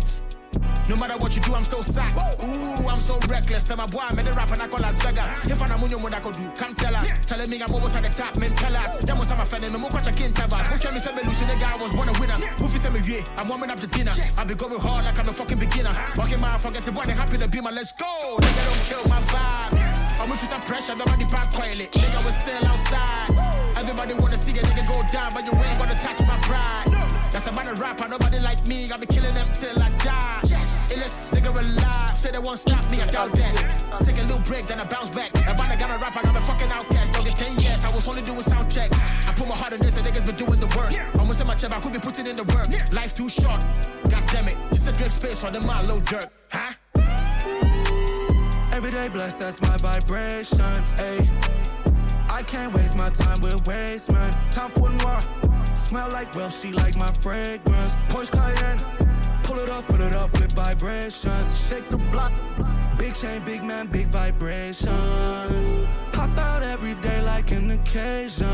No 0.89 0.97
matter 0.97 1.17
what 1.19 1.37
you 1.37 1.43
do, 1.43 1.55
I'm 1.55 1.63
still 1.63 1.85
sacked. 1.85 2.19
Ooh, 2.43 2.89
I'm 2.89 2.99
so 2.99 3.19
reckless. 3.29 3.63
Tell 3.63 3.77
my 3.77 3.87
boy 3.87 4.03
I 4.03 4.15
made 4.15 4.27
a 4.27 4.33
rap 4.33 4.51
and 4.51 4.61
I 4.61 4.67
call 4.67 4.81
Las 4.81 5.01
Vegas. 5.03 5.47
If 5.47 5.63
I'm 5.63 5.71
a 5.71 5.79
munyo, 5.79 6.03
what 6.03 6.15
I 6.15 6.21
could 6.21 6.35
do, 6.35 6.51
come 6.57 6.75
tell 6.75 6.95
us. 6.97 7.07
Telling 7.27 7.49
me 7.49 7.63
I'm 7.63 7.73
always 7.73 7.95
at 7.95 8.03
the 8.03 8.09
top, 8.09 8.37
men 8.39 8.55
tell 8.57 8.75
us. 8.75 9.05
Them 9.05 9.19
was 9.19 9.29
my 9.31 9.45
friend, 9.45 9.65
and 9.65 9.73
me 9.73 9.89
watch 9.93 10.09
a 10.09 10.11
king 10.11 10.33
tabas. 10.33 10.67
Who 10.67 10.79
tell 10.79 10.93
me 10.93 10.99
say 10.99 11.15
me 11.15 11.23
lose, 11.23 11.39
the 11.39 11.57
guy 11.61 11.77
was 11.77 11.95
born 11.95 12.09
a 12.09 12.13
winner. 12.19 12.35
Who 12.59 12.67
fi 12.67 12.79
say 12.79 12.91
me 12.91 13.01
yeah, 13.07 13.23
I'm 13.37 13.47
warming 13.47 13.71
up 13.71 13.79
the 13.79 13.87
dinner. 13.87 14.11
I 14.37 14.45
be 14.45 14.55
going 14.55 14.81
hard 14.81 15.05
like 15.07 15.19
I'm 15.19 15.29
a 15.29 15.33
fucking 15.33 15.59
beginner. 15.59 15.93
Walking 16.17 16.41
my 16.41 16.59
forget 16.59 16.83
the 16.83 16.91
boy, 16.91 17.05
they 17.05 17.13
happy 17.13 17.39
to 17.39 17.47
be 17.47 17.61
my 17.61 17.71
let's 17.71 17.93
go. 17.93 18.39
Nigga 18.41 18.63
don't 18.67 18.83
kill 18.91 19.05
my 19.09 19.21
vibe. 19.31 20.21
I'm 20.21 20.29
with 20.29 20.41
some 20.41 20.61
pressure, 20.63 20.97
nobody 20.97 21.25
back 21.27 21.55
quietly. 21.55 21.87
Nigga 21.87 22.25
was 22.27 22.35
still 22.35 22.67
outside. 22.67 23.31
Everybody 23.79 24.15
wanna 24.15 24.37
see 24.37 24.59
a 24.59 24.63
nigga 24.63 24.83
go 24.87 24.99
down, 25.13 25.31
but 25.33 25.47
you 25.47 25.55
ain't 25.55 25.79
gonna 25.79 25.95
touch 25.95 26.19
my 26.27 26.37
pride. 26.43 27.20
That's 27.31 27.47
about 27.47 27.69
a 27.69 27.75
rapper, 27.81 28.09
nobody 28.09 28.41
like 28.41 28.67
me. 28.67 28.91
I 28.91 28.97
be 28.97 29.07
killing 29.07 29.33
them 29.33 29.49
till 29.53 29.81
I 29.81 29.91
die. 29.99 30.41
Yes, 30.45 30.79
illest 30.91 31.19
nigga 31.31 31.51
alive, 31.55 32.17
say 32.17 32.31
they 32.33 32.39
won't 32.39 32.59
stop 32.59 32.91
me, 32.91 33.01
I 33.01 33.07
doubt 33.07 33.33
that. 33.35 34.03
Take 34.05 34.19
a 34.19 34.23
little 34.23 34.41
break, 34.41 34.67
then 34.67 34.81
I 34.81 34.85
bounce 34.85 35.11
back. 35.11 35.31
About 35.47 35.71
I 35.71 35.77
got 35.77 35.91
a 35.91 35.99
rap, 36.03 36.17
I 36.17 36.23
got 36.23 36.37
a 36.37 36.41
fucking 36.41 36.73
outcast. 36.73 37.13
Don't 37.13 37.25
get 37.25 37.37
10 37.37 37.61
years, 37.61 37.85
I 37.85 37.95
was 37.95 38.09
only 38.09 38.23
doing 38.23 38.43
sound 38.43 38.71
check. 38.71 38.91
I 38.93 39.33
put 39.37 39.47
my 39.47 39.55
heart 39.55 39.73
in 39.73 39.81
this, 39.81 39.97
and 39.97 40.05
niggas 40.05 40.27
been 40.27 40.37
doing 40.37 40.59
the 40.59 40.67
worst. 40.77 41.01
I'm 41.19 41.29
with 41.29 41.39
my 41.41 41.55
much 41.55 41.63
about 41.65 41.85
who 41.85 41.91
be 41.91 41.99
putting 41.99 42.27
in 42.27 42.37
the 42.37 42.45
work. 42.45 42.69
Life 42.93 43.15
too 43.15 43.29
short. 43.29 43.65
God 44.09 44.25
damn 44.29 44.49
it. 44.49 44.57
This 44.71 44.89
a 44.89 44.93
great 44.93 45.13
space 45.13 45.41
for 45.41 45.51
the 45.51 45.61
man 45.67 45.87
low 45.89 46.01
dirt. 46.01 46.29
Huh? 46.51 46.75
Everyday 48.73 49.09
blessed, 49.09 49.41
that's 49.41 49.61
my 49.61 49.77
vibration. 49.77 50.59
Ayy. 50.97 51.29
I 52.31 52.43
can't 52.43 52.73
waste 52.73 52.97
my 52.97 53.11
time 53.11 53.41
with 53.43 53.67
waste, 53.67 54.13
man. 54.13 54.33
Time 54.51 54.71
for 54.71 54.89
noir. 54.91 55.21
Smell 55.75 56.09
like 56.11 56.35
wealth, 56.35 56.61
she 56.61 56.73
like 56.73 56.97
my 56.97 57.11
fragrance. 57.21 57.97
Porsche 58.09 58.31
Cayenne. 58.31 59.11
Pull 59.43 59.59
it 59.59 59.71
up, 59.71 59.85
put 59.87 60.01
it 60.01 60.15
up 60.15 60.33
with 60.33 60.53
vibrations. 60.53 61.69
Shake 61.69 61.89
the 61.91 61.99
block. 62.13 62.33
Big 62.99 63.15
chain, 63.15 63.43
big 63.45 63.65
man, 63.65 63.87
big 63.87 64.09
vibration. 64.09 65.89
Pop 66.13 66.39
out 66.39 66.63
every 66.63 66.95
day 66.95 67.21
like 67.23 67.51
an 67.51 67.71
occasion. 67.71 68.47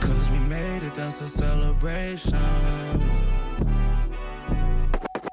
Cause 0.00 0.28
we 0.30 0.38
made 0.40 0.82
it, 0.82 0.94
that's 0.94 1.20
a 1.20 1.28
celebration. 1.28 2.36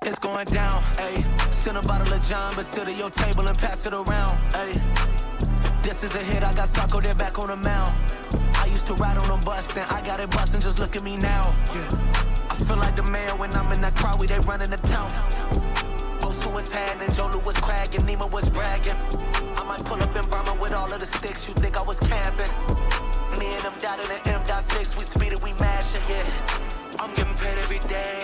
It's 0.04 0.20
going 0.20 0.46
down, 0.46 0.82
ayy. 1.04 1.54
Send 1.54 1.78
a 1.78 1.82
bottle 1.82 2.14
of 2.14 2.22
John, 2.24 2.54
but 2.56 2.66
sit 2.66 2.88
at 2.88 2.98
your 2.98 3.10
table 3.10 3.46
and 3.48 3.58
pass 3.58 3.86
it 3.86 3.94
around, 3.94 4.38
ayy. 4.54 5.84
This 5.84 6.04
is 6.04 6.16
a 6.16 6.20
hit, 6.20 6.44
I 6.44 6.54
got 6.54 6.68
Socko 6.70 7.02
there 7.02 7.16
back 7.16 7.40
on 7.40 7.48
the 7.48 7.58
mound. 7.58 7.94
Used 8.88 9.00
to 9.00 9.04
ride 9.04 9.17
on 9.17 9.38
a 9.38 9.43
bus, 9.43 9.67
then 9.67 9.86
I 9.89 10.00
got 10.00 10.21
it 10.21 10.30
bustin', 10.30 10.62
just 10.62 10.80
look 10.80 10.95
at 10.95 11.04
me 11.04 11.17
now. 11.17 11.43
Yeah. 11.76 12.47
I 12.50 12.56
feel 12.56 12.78
like 12.78 12.95
the 12.95 13.04
mayor 13.04 13.36
when 13.36 13.54
I'm 13.54 13.69
in 13.73 13.82
that 13.82 13.95
crowd, 13.95 14.17
we 14.17 14.28
they 14.28 14.39
running 14.47 14.69
the 14.69 14.78
town. 14.78 15.10
Osu 16.21 16.54
was 16.54 16.71
had 16.71 16.91
and 17.02 17.12
Jolu 17.12 17.43
was 17.45 17.58
cracking, 17.58 18.00
Nima 18.08 18.32
was 18.32 18.47
bragging. 18.47 18.95
I 19.58 19.63
might 19.65 19.84
pull 19.84 20.02
up 20.02 20.15
in 20.15 20.23
Burma 20.30 20.56
with 20.62 20.71
all 20.71 20.86
of 20.86 21.02
the 21.02 21.06
sticks, 21.06 21.45
you 21.50 21.54
think 21.56 21.76
I 21.76 21.84
was 21.84 22.00
camping. 22.00 22.47
Me 23.38 23.56
and 23.56 23.63
them 23.65 23.73
dot 23.78 24.00
in 24.00 24.08
the 24.08 24.30
M.6, 24.30 24.97
we 24.97 25.04
speed 25.04 25.34
it, 25.34 25.43
we 25.43 25.52
mashing, 25.60 26.08
yeah. 26.08 26.23
I'm 27.02 27.12
getting 27.12 27.36
paid 27.36 27.58
every 27.58 27.80
day. 27.80 28.23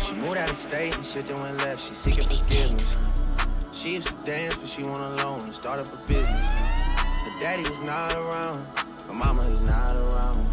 She 0.00 0.14
moved 0.14 0.36
out 0.36 0.50
of 0.50 0.56
state 0.56 0.96
and 0.96 1.06
shit 1.06 1.26
then 1.26 1.40
went 1.40 1.58
left. 1.58 1.86
She 1.86 1.94
seeking 1.94 2.24
forgiveness. 2.24 2.98
She 3.70 3.94
used 3.94 4.08
to 4.08 4.14
dance, 4.26 4.56
but 4.56 4.68
she 4.68 4.82
went 4.82 4.98
alone 4.98 5.42
and 5.42 5.54
start 5.54 5.78
up 5.78 5.94
a 5.94 6.08
business. 6.08 6.87
Daddy 7.40 7.62
is 7.62 7.80
not 7.82 8.12
around, 8.14 8.66
her 9.06 9.12
mama 9.12 9.42
is 9.42 9.60
not 9.60 9.94
around. 9.94 10.44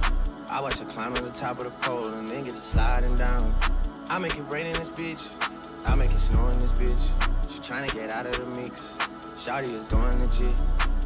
I 0.52 0.62
watch 0.62 0.78
her 0.78 0.86
climb 0.86 1.16
to 1.16 1.22
the 1.24 1.32
top 1.32 1.58
of 1.58 1.64
the 1.64 1.72
pole 1.82 2.08
and 2.10 2.28
then 2.28 2.44
get 2.44 2.54
to 2.54 2.60
sliding 2.60 3.16
down. 3.16 3.56
I 4.08 4.20
make 4.20 4.38
it 4.38 4.44
rain 4.54 4.68
in 4.68 4.74
this 4.74 4.92
bitch, 4.92 5.28
I 5.88 5.96
make 5.96 6.12
it 6.12 6.20
snow 6.20 6.48
in 6.50 6.62
this 6.62 6.72
bitch. 6.74 7.52
She 7.52 7.60
tryna 7.60 7.92
get 7.92 8.12
out 8.12 8.28
of 8.28 8.38
the 8.38 8.62
mix. 8.62 9.00
Shotty 9.36 9.72
is 9.72 9.82
going 9.86 10.20
legit. 10.20 10.62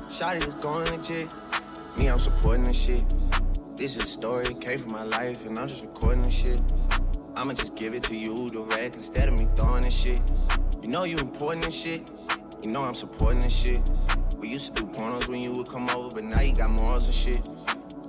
Shotty 0.09 0.45
is 0.45 0.55
going 0.55 0.85
legit. 0.91 1.33
Me, 1.97 2.09
I'm 2.09 2.19
supporting 2.19 2.65
this 2.65 2.77
shit. 2.77 3.03
This 3.77 3.95
is 3.95 4.03
a 4.03 4.07
story, 4.07 4.53
came 4.55 4.79
from 4.79 4.91
my 4.91 5.03
life, 5.03 5.45
and 5.45 5.57
I'm 5.57 5.69
just 5.69 5.85
recording 5.85 6.23
this 6.23 6.33
shit. 6.33 6.61
I'ma 7.37 7.53
just 7.53 7.77
give 7.77 7.93
it 7.93 8.03
to 8.03 8.17
you 8.17 8.49
direct 8.49 8.97
instead 8.97 9.29
of 9.29 9.39
me 9.39 9.47
throwing 9.55 9.83
this 9.83 9.95
shit. 9.95 10.19
You 10.81 10.89
know 10.89 11.05
you 11.05 11.15
important 11.19 11.63
and 11.63 11.73
shit. 11.73 12.11
You 12.61 12.69
know 12.69 12.83
I'm 12.83 12.95
supporting 12.95 13.39
this 13.39 13.55
shit. 13.55 13.79
We 14.39 14.47
used 14.47 14.73
to 14.75 14.83
do 14.83 14.89
pornos 14.89 15.27
when 15.27 15.43
you 15.43 15.51
would 15.51 15.69
come 15.69 15.89
over, 15.89 16.09
but 16.15 16.23
now 16.23 16.39
you 16.39 16.53
got 16.53 16.69
morals 16.69 17.05
and 17.07 17.15
shit. 17.15 17.49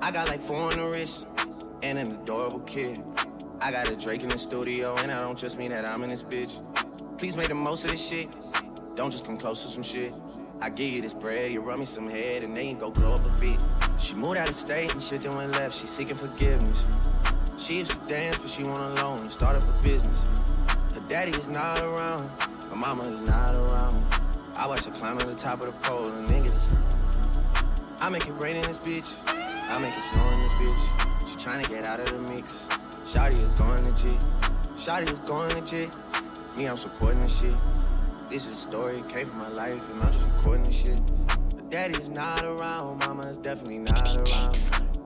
I 0.00 0.12
got 0.12 0.28
like 0.28 0.40
four 0.40 0.70
on 0.70 0.78
the 0.78 0.86
wrist 0.86 1.26
and 1.82 1.98
an 1.98 2.12
adorable 2.12 2.60
kid. 2.60 3.02
I 3.60 3.72
got 3.72 3.90
a 3.90 3.96
Drake 3.96 4.22
in 4.22 4.28
the 4.28 4.38
studio, 4.38 4.94
and 4.98 5.10
I 5.10 5.18
don't 5.18 5.36
just 5.36 5.58
mean 5.58 5.70
that 5.70 5.88
I'm 5.88 6.02
in 6.04 6.08
this 6.08 6.22
bitch. 6.22 6.60
Please 7.18 7.36
make 7.36 7.48
the 7.48 7.54
most 7.54 7.84
of 7.84 7.90
this 7.90 8.08
shit. 8.08 8.36
Don't 8.94 9.10
just 9.10 9.26
come 9.26 9.38
close 9.38 9.62
to 9.64 9.68
some 9.68 9.82
shit. 9.82 10.14
I 10.62 10.70
give 10.70 10.92
you 10.92 11.02
this 11.02 11.14
bread, 11.14 11.50
you 11.50 11.62
run 11.62 11.80
me 11.80 11.84
some 11.84 12.08
head, 12.08 12.44
and 12.44 12.56
then 12.56 12.68
you 12.68 12.74
go 12.74 12.90
glow 12.90 13.14
up 13.14 13.24
a 13.24 13.40
bit. 13.40 13.62
She 13.98 14.14
moved 14.14 14.36
out 14.36 14.48
of 14.48 14.54
state 14.54 14.92
and 14.92 15.02
shit 15.02 15.22
then 15.22 15.36
went 15.36 15.52
left. 15.52 15.76
She 15.76 15.86
seeking 15.86 16.16
forgiveness. 16.16 16.86
She 17.58 17.78
used 17.78 17.92
to 17.92 18.08
dance, 18.08 18.38
but 18.38 18.48
she 18.48 18.62
went 18.62 18.78
alone 18.78 19.20
and 19.20 19.32
start 19.32 19.56
up 19.56 19.64
a 19.64 19.82
business. 19.82 20.24
Her 20.94 21.00
daddy 21.08 21.32
is 21.32 21.48
not 21.48 21.80
around, 21.80 22.30
her 22.68 22.76
mama 22.76 23.02
is 23.02 23.20
not 23.22 23.52
around. 23.52 24.19
I 24.60 24.66
watch 24.66 24.84
her 24.84 24.90
climb 24.90 25.16
to 25.16 25.24
the 25.24 25.34
top 25.34 25.60
of 25.60 25.66
the 25.66 25.72
pole 25.88 26.06
and 26.06 26.28
niggas. 26.28 26.76
I 28.02 28.10
make 28.10 28.26
it 28.26 28.32
rain 28.32 28.56
in 28.56 28.62
this 28.62 28.76
bitch, 28.76 29.10
I 29.26 29.78
make 29.78 29.96
it 29.96 30.02
snow 30.02 30.28
in 30.28 30.42
this 30.42 30.52
bitch. 30.52 31.30
She 31.30 31.36
tryna 31.36 31.66
get 31.66 31.86
out 31.86 31.98
of 31.98 32.10
the 32.10 32.18
mix. 32.30 32.68
Shotty 33.06 33.38
is 33.38 33.48
going 33.58 33.78
to 33.78 33.84
legit, 33.86 34.22
Shotty 34.76 35.10
is 35.10 35.18
going 35.20 35.48
to 35.48 35.56
legit. 35.56 35.96
Me, 36.58 36.68
I'm 36.68 36.76
supporting 36.76 37.22
this 37.22 37.40
shit. 37.40 37.54
This 38.28 38.44
is 38.44 38.52
a 38.52 38.56
story, 38.56 39.02
came 39.08 39.24
from 39.24 39.38
my 39.38 39.48
life, 39.48 39.80
and 39.88 40.02
I'm 40.02 40.12
just 40.12 40.26
recording 40.26 40.64
this 40.64 40.76
shit. 40.76 41.00
Her 41.56 41.62
daddy 41.70 41.98
is 41.98 42.10
not 42.10 42.44
around, 42.44 42.98
mama 42.98 43.28
is 43.28 43.38
definitely 43.38 43.78
not 43.78 44.14
around. 44.14 44.58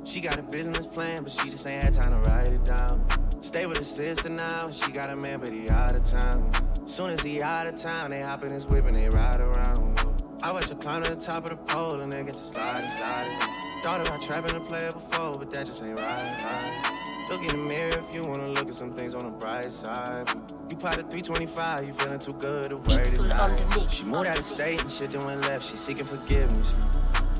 She 0.02 0.20
got 0.20 0.36
a 0.36 0.42
business 0.42 0.84
plan, 0.84 1.22
but 1.22 1.30
she 1.30 1.48
just 1.48 1.64
ain't 1.68 1.80
had 1.80 1.92
time 1.92 2.10
to 2.10 2.28
write 2.28 2.48
it 2.48 2.66
down. 2.66 3.06
Stay 3.40 3.66
with 3.66 3.78
her 3.78 3.84
sister 3.84 4.30
now, 4.30 4.72
she 4.72 4.90
got 4.90 5.10
a 5.10 5.16
man, 5.16 5.38
but 5.38 5.50
he 5.50 5.68
out 5.68 5.94
of 5.94 6.02
town. 6.02 6.50
Soon 6.94 7.10
as 7.10 7.22
he 7.22 7.42
out 7.42 7.66
of 7.66 7.74
town, 7.74 8.10
they 8.12 8.20
hop 8.20 8.44
in 8.44 8.52
his 8.52 8.66
whip 8.66 8.86
and 8.86 8.94
they 8.94 9.08
ride 9.08 9.40
around. 9.40 9.98
I 10.44 10.52
watch 10.52 10.68
her 10.68 10.76
climb 10.76 11.02
to 11.02 11.10
the 11.12 11.20
top 11.20 11.42
of 11.42 11.50
the 11.50 11.56
pole 11.56 11.98
and 11.98 12.12
then 12.12 12.24
get 12.24 12.34
to 12.34 12.40
sliding, 12.40 12.88
sliding. 12.88 13.36
Thought 13.82 14.06
about 14.06 14.22
trapping 14.22 14.54
a 14.54 14.60
player 14.60 14.92
before, 14.92 15.32
but 15.32 15.50
that 15.50 15.66
just 15.66 15.82
ain't 15.82 16.00
right, 16.00 16.22
right. 16.22 17.26
Look 17.28 17.40
in 17.40 17.48
the 17.48 17.56
mirror 17.56 17.98
if 17.98 18.14
you 18.14 18.22
wanna 18.22 18.46
look 18.46 18.68
at 18.68 18.76
some 18.76 18.92
things 18.92 19.12
on 19.12 19.24
the 19.24 19.32
bright 19.32 19.72
side. 19.72 20.28
You 20.70 20.76
a 21.00 21.02
325, 21.02 21.84
you 21.84 21.92
feeling 21.94 22.18
too 22.20 22.32
good 22.34 22.70
to 22.70 22.76
worry 22.76 23.04
tonight. 23.04 23.90
She 23.90 24.04
moved 24.04 24.28
out 24.28 24.38
of 24.38 24.44
state 24.44 24.80
and 24.80 24.92
shit 24.92 25.10
then 25.10 25.26
went 25.26 25.40
left, 25.40 25.68
she 25.68 25.76
seeking 25.76 26.04
forgiveness. 26.04 26.76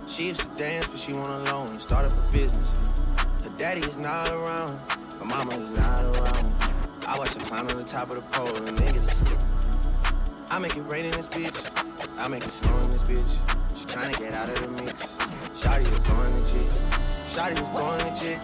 She 0.09 0.27
used 0.27 0.41
to 0.41 0.49
dance, 0.59 0.89
but 0.89 0.99
she 0.99 1.13
went 1.13 1.29
alone 1.29 1.69
and 1.69 1.81
start 1.81 2.13
up 2.13 2.19
a 2.19 2.33
business. 2.33 2.77
Her 3.45 3.51
daddy 3.57 3.83
is 3.83 3.99
not 3.99 4.33
around, 4.33 4.81
her 5.17 5.25
mama 5.25 5.53
is 5.53 5.71
not 5.79 6.01
around. 6.01 6.54
I 7.07 7.19
watch 7.19 7.35
her 7.35 7.41
climb 7.41 7.69
on 7.69 7.77
the 7.77 7.85
top 7.85 8.09
of 8.09 8.17
the 8.17 8.23
pole 8.33 8.57
and 8.57 8.77
niggas. 8.79 9.23
I 10.51 10.59
make 10.59 10.75
it 10.77 10.83
rain 10.83 11.05
in 11.05 11.11
this 11.11 11.27
bitch, 11.27 11.57
I 12.19 12.29
make 12.29 12.45
it 12.45 12.51
snow 12.51 12.75
in 12.79 12.93
this 12.93 13.03
bitch. 13.03 13.79
She 13.79 13.85
tryna 13.85 14.19
get 14.19 14.35
out 14.35 14.49
of 14.49 14.57
the 14.61 14.83
mix. 14.83 15.17
Shotty 15.53 15.83
is 15.83 15.99
going 16.09 16.33
legit, 16.41 16.73
Shotty 17.29 17.61
is 17.61 17.69
going 17.77 18.01
legit. 18.09 18.41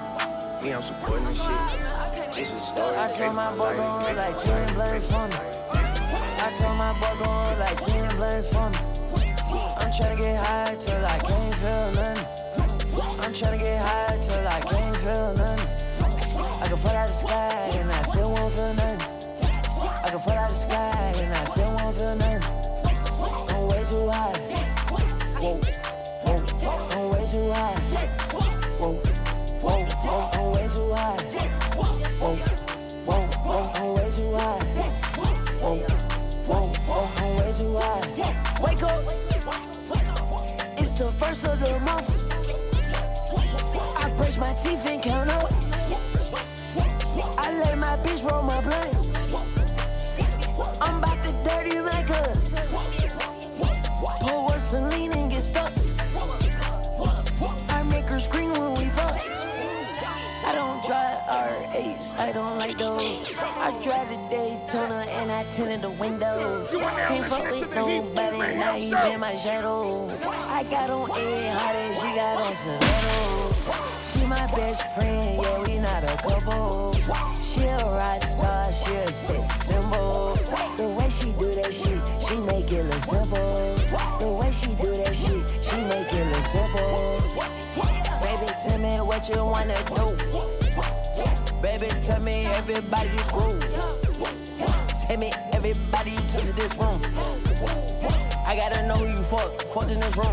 Me, 0.62 0.75
I'm 0.75 0.83
supporting 0.83 1.25
this 1.27 1.42
shit. 1.42 2.35
This 2.35 2.53
is 2.53 2.59
a 2.59 2.61
story. 2.61 2.96
I 2.96 3.11
told 3.12 3.35
my 3.35 3.51
boy 3.57 3.75
going 3.77 4.16
like 4.16 4.37
10 4.42 4.75
blends 4.75 5.07
for 5.07 5.27
me. 5.27 5.40
I 5.73 6.57
told 6.61 6.77
my 6.77 6.92
boy 7.01 7.25
going 7.25 7.59
like 7.59 7.77
10 7.87 8.16
blends 8.16 8.46
for 8.49 8.68
me. 8.68 8.77
I'm 9.81 9.90
tryna 9.90 10.23
get 10.23 10.46
high 10.46 10.77
till 10.79 11.07
I 11.07 11.18
can't 11.18 11.55
feel 11.55 11.90
nothing. 11.96 12.27
I'm 13.25 13.33
tryna 13.33 13.59
get 13.64 13.81
high 13.81 14.18
till 14.23 14.46
I 14.46 14.61
can't 14.61 14.96
feel 14.96 15.35
nothing. 15.35 15.69
Can 16.70 16.78
fall 16.78 16.94
out 16.94 17.09
the 17.09 17.12
sky 17.12 17.70
and 17.74 17.90
I 17.90 18.02
still 18.02 18.30
won't 18.30 18.54
feel 18.54 18.74
nothing. 18.74 19.00
I 20.04 20.11
can 20.11 20.20
fall 20.20 20.38
out 20.38 20.50
the 20.50 20.54
sky 20.54 21.12
and 21.18 21.35
I 21.35 21.42
still 21.42 21.74
won't 21.74 21.96
feel 21.98 22.14
nothing. 22.14 22.44
I'm 23.50 23.66
way 23.66 23.83
too 23.90 24.09
high. 24.09 24.38
Whoa, 25.40 25.59
whoa, 26.22 26.37
I'm 26.94 27.11
way 27.11 27.26
too 27.26 27.50
high. 27.50 27.74
I'm 30.38 30.46
way 30.52 30.66
too 30.70 30.94
high. 30.94 31.18
I'm 33.74 33.90
way 33.90 34.11
too 34.14 34.30
high. 34.38 34.62
I'm 37.18 37.35
way 37.35 37.50
too 37.59 37.74
high. 37.80 38.00
Wake 38.62 38.83
up. 38.85 39.02
It's 40.78 40.92
the 40.92 41.11
first 41.18 41.44
of 41.48 41.59
the 41.59 41.80
month. 41.80 42.06
I 44.02 44.09
brush 44.16 44.37
my 44.38 44.54
teeth 44.54 44.87
I 62.70 62.72
don't 62.74 62.92
like 62.92 63.02
those. 63.02 63.38
I 63.40 63.83
drive 63.83 64.09
the 64.09 64.16
Daytona 64.30 65.04
and 65.18 65.30
I 65.33 65.42
tinted 65.52 65.83
the 65.83 65.90
windows. 65.90 66.70
Can't 66.70 67.26
fuck 67.26 67.50
with 67.50 67.74
nobody, 67.74 68.38
now 68.38 68.74
he's 68.74 68.92
in 68.92 69.18
my 69.18 69.35
shadow. 69.35 70.09
I 70.09 70.62
got 70.70 70.88
on 70.88 71.11
A 71.11 71.50
hot 71.50 71.74
and 71.74 71.96
she 71.96 72.14
got 72.14 72.46
on 72.46 72.54
stilettos. 72.54 73.66
She 74.12 74.20
my 74.26 74.46
best 74.54 74.87
friend, 74.94 75.42
yeah, 75.42 75.62
we 75.66 75.78
not 75.80 76.04
a 76.04 76.16
couple. 76.22 76.94
She 77.42 77.64
a 77.64 77.76
rock 77.76 78.22
star, 78.22 78.72
she 78.72 78.94
a 78.94 79.09
sex 79.09 79.66
symbol. 79.66 80.35
The 80.76 80.88
way 80.96 81.09
she 81.09 81.33
do 81.33 81.50
that 81.50 81.74
shit, 81.74 82.00
she 82.22 82.37
make 82.37 82.70
it 82.70 82.85
look 82.85 83.02
simple. 83.02 83.74
The 84.20 84.28
way 84.30 84.50
she 84.52 84.68
do 84.78 84.94
that 84.94 85.16
shit, 85.16 85.42
she 85.61 85.76
make 85.90 86.12
it 86.14 86.24
look 86.24 86.44
simple. 86.44 87.18
Baby, 88.22 88.52
tell 88.64 88.78
me 88.78 89.00
what 89.00 89.28
you 89.28 89.44
wanna 89.44 89.74
do. 89.87 90.60
Baby, 91.62 91.88
tell 92.03 92.20
me 92.20 92.46
everybody 92.46 93.11
you 93.11 93.18
school. 93.18 93.51
Tell 95.07 95.18
me 95.18 95.31
everybody 95.53 96.12
you 96.12 96.16
took 96.33 96.42
to 96.42 96.53
this 96.55 96.75
room. 96.79 96.99
I 98.46 98.57
gotta 98.57 98.87
know 98.88 98.94
who 98.94 99.09
you 99.11 99.16
fuck, 99.16 99.61
fucked 99.62 99.90
in 99.90 100.01
this 100.01 100.16
room. 100.16 100.33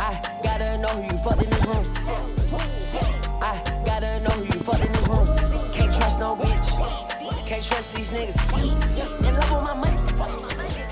I 0.00 0.18
gotta 0.42 0.78
know 0.78 0.88
who 0.88 1.02
you 1.02 1.18
fucked 1.22 1.42
in 1.42 1.50
this 1.50 1.66
room. 1.66 1.84
I 3.42 3.60
gotta 3.84 4.20
know 4.20 4.30
who 4.30 4.44
you 4.44 4.58
fucked 4.58 4.84
in 4.84 4.92
this 4.92 5.08
room. 5.08 5.26
Can't 5.74 5.94
trust 5.94 6.18
no 6.18 6.34
bitch. 6.34 7.46
Can't 7.46 7.62
trust 7.62 7.94
these 7.94 8.10
niggas. 8.10 8.38
In 9.26 9.34
love 9.34 9.52
with 9.52 9.64
my 9.64 9.74
money. 9.74 9.98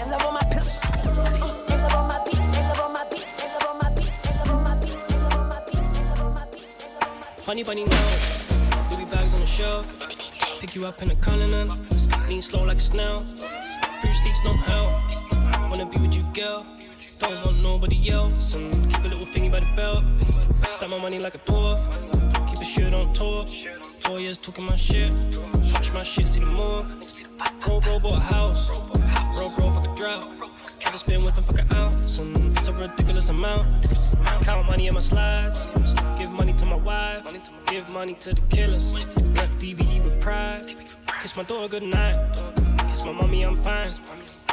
In 0.03 0.11
love 0.11 0.23
with 0.23 0.35
my 0.35 0.45
pistol. 0.53 0.87
Funny 7.47 7.63
bunny 7.63 7.85
now 7.85 8.16
you 10.77 10.85
up 10.85 11.01
in 11.01 11.11
a 11.11 11.17
Cullinan, 11.17 11.71
lean 12.29 12.43
slow 12.43 12.63
like 12.65 12.77
a 12.77 12.81
snail. 12.81 13.25
Few 14.03 14.13
sticks 14.13 14.45
no 14.45 14.53
help. 14.53 14.93
Wanna 15.71 15.87
be 15.87 15.99
with 15.99 16.15
you, 16.15 16.25
girl. 16.35 16.67
Don't 17.19 17.45
want 17.47 17.63
nobody 17.63 18.11
else. 18.11 18.55
And 18.55 18.73
keep 18.93 19.05
a 19.05 19.09
little 19.09 19.25
thingy 19.25 19.51
by 19.51 19.61
the 19.61 19.73
belt. 19.75 20.05
Stack 20.73 20.91
my 20.91 20.99
money 20.99 21.19
like 21.19 21.35
a 21.35 21.39
dwarf. 21.39 21.81
Keep 22.49 22.61
a 22.61 22.65
shirt 22.65 22.93
on 22.93 23.15
tour. 23.15 23.47
Four 24.01 24.21
years 24.21 24.37
talking 24.37 24.65
my 24.65 24.77
shit. 24.77 25.13
Touch 25.71 25.93
my 25.93 26.03
shit, 26.03 26.29
see 26.29 26.41
the 26.41 26.47
morgue. 26.47 26.87
Bro, 27.65 27.81
bro, 27.81 27.99
bought 27.99 28.13
a 28.13 28.21
house. 28.21 28.89
Bro, 29.37 29.51
bro, 29.57 29.71
fuck 29.71 29.89
a 29.89 29.95
drought. 29.95 30.29
Try 30.79 30.93
to 30.93 30.99
spin 30.99 31.25
whip 31.25 31.37
and 31.37 31.47
fuck 31.47 31.59
an 31.59 31.73
ounce. 31.75 32.19
And 32.19 32.59
it's 32.59 32.69
a 32.69 32.73
ridiculous 32.75 33.31
amount. 33.31 33.67
Count 34.43 34.69
money 34.69 34.89
in 34.89 34.95
my 34.95 35.01
slides. 35.01 35.76
Give 36.77 37.25
money 37.25 37.41
to 37.41 37.53
my. 37.53 37.59
Give 37.71 37.89
money 37.89 38.15
to 38.15 38.35
the 38.35 38.41
killers. 38.51 38.93
Rep 38.93 39.51
DBE 39.59 40.05
with 40.05 40.21
pride. 40.21 40.75
Kiss 41.23 41.35
my 41.35 41.43
daughter 41.43 41.69
good 41.69 41.83
night. 41.83 42.17
Kiss 42.89 43.05
my 43.07 43.13
mommy, 43.13 43.43
I'm 43.43 43.57
fine. 43.57 43.89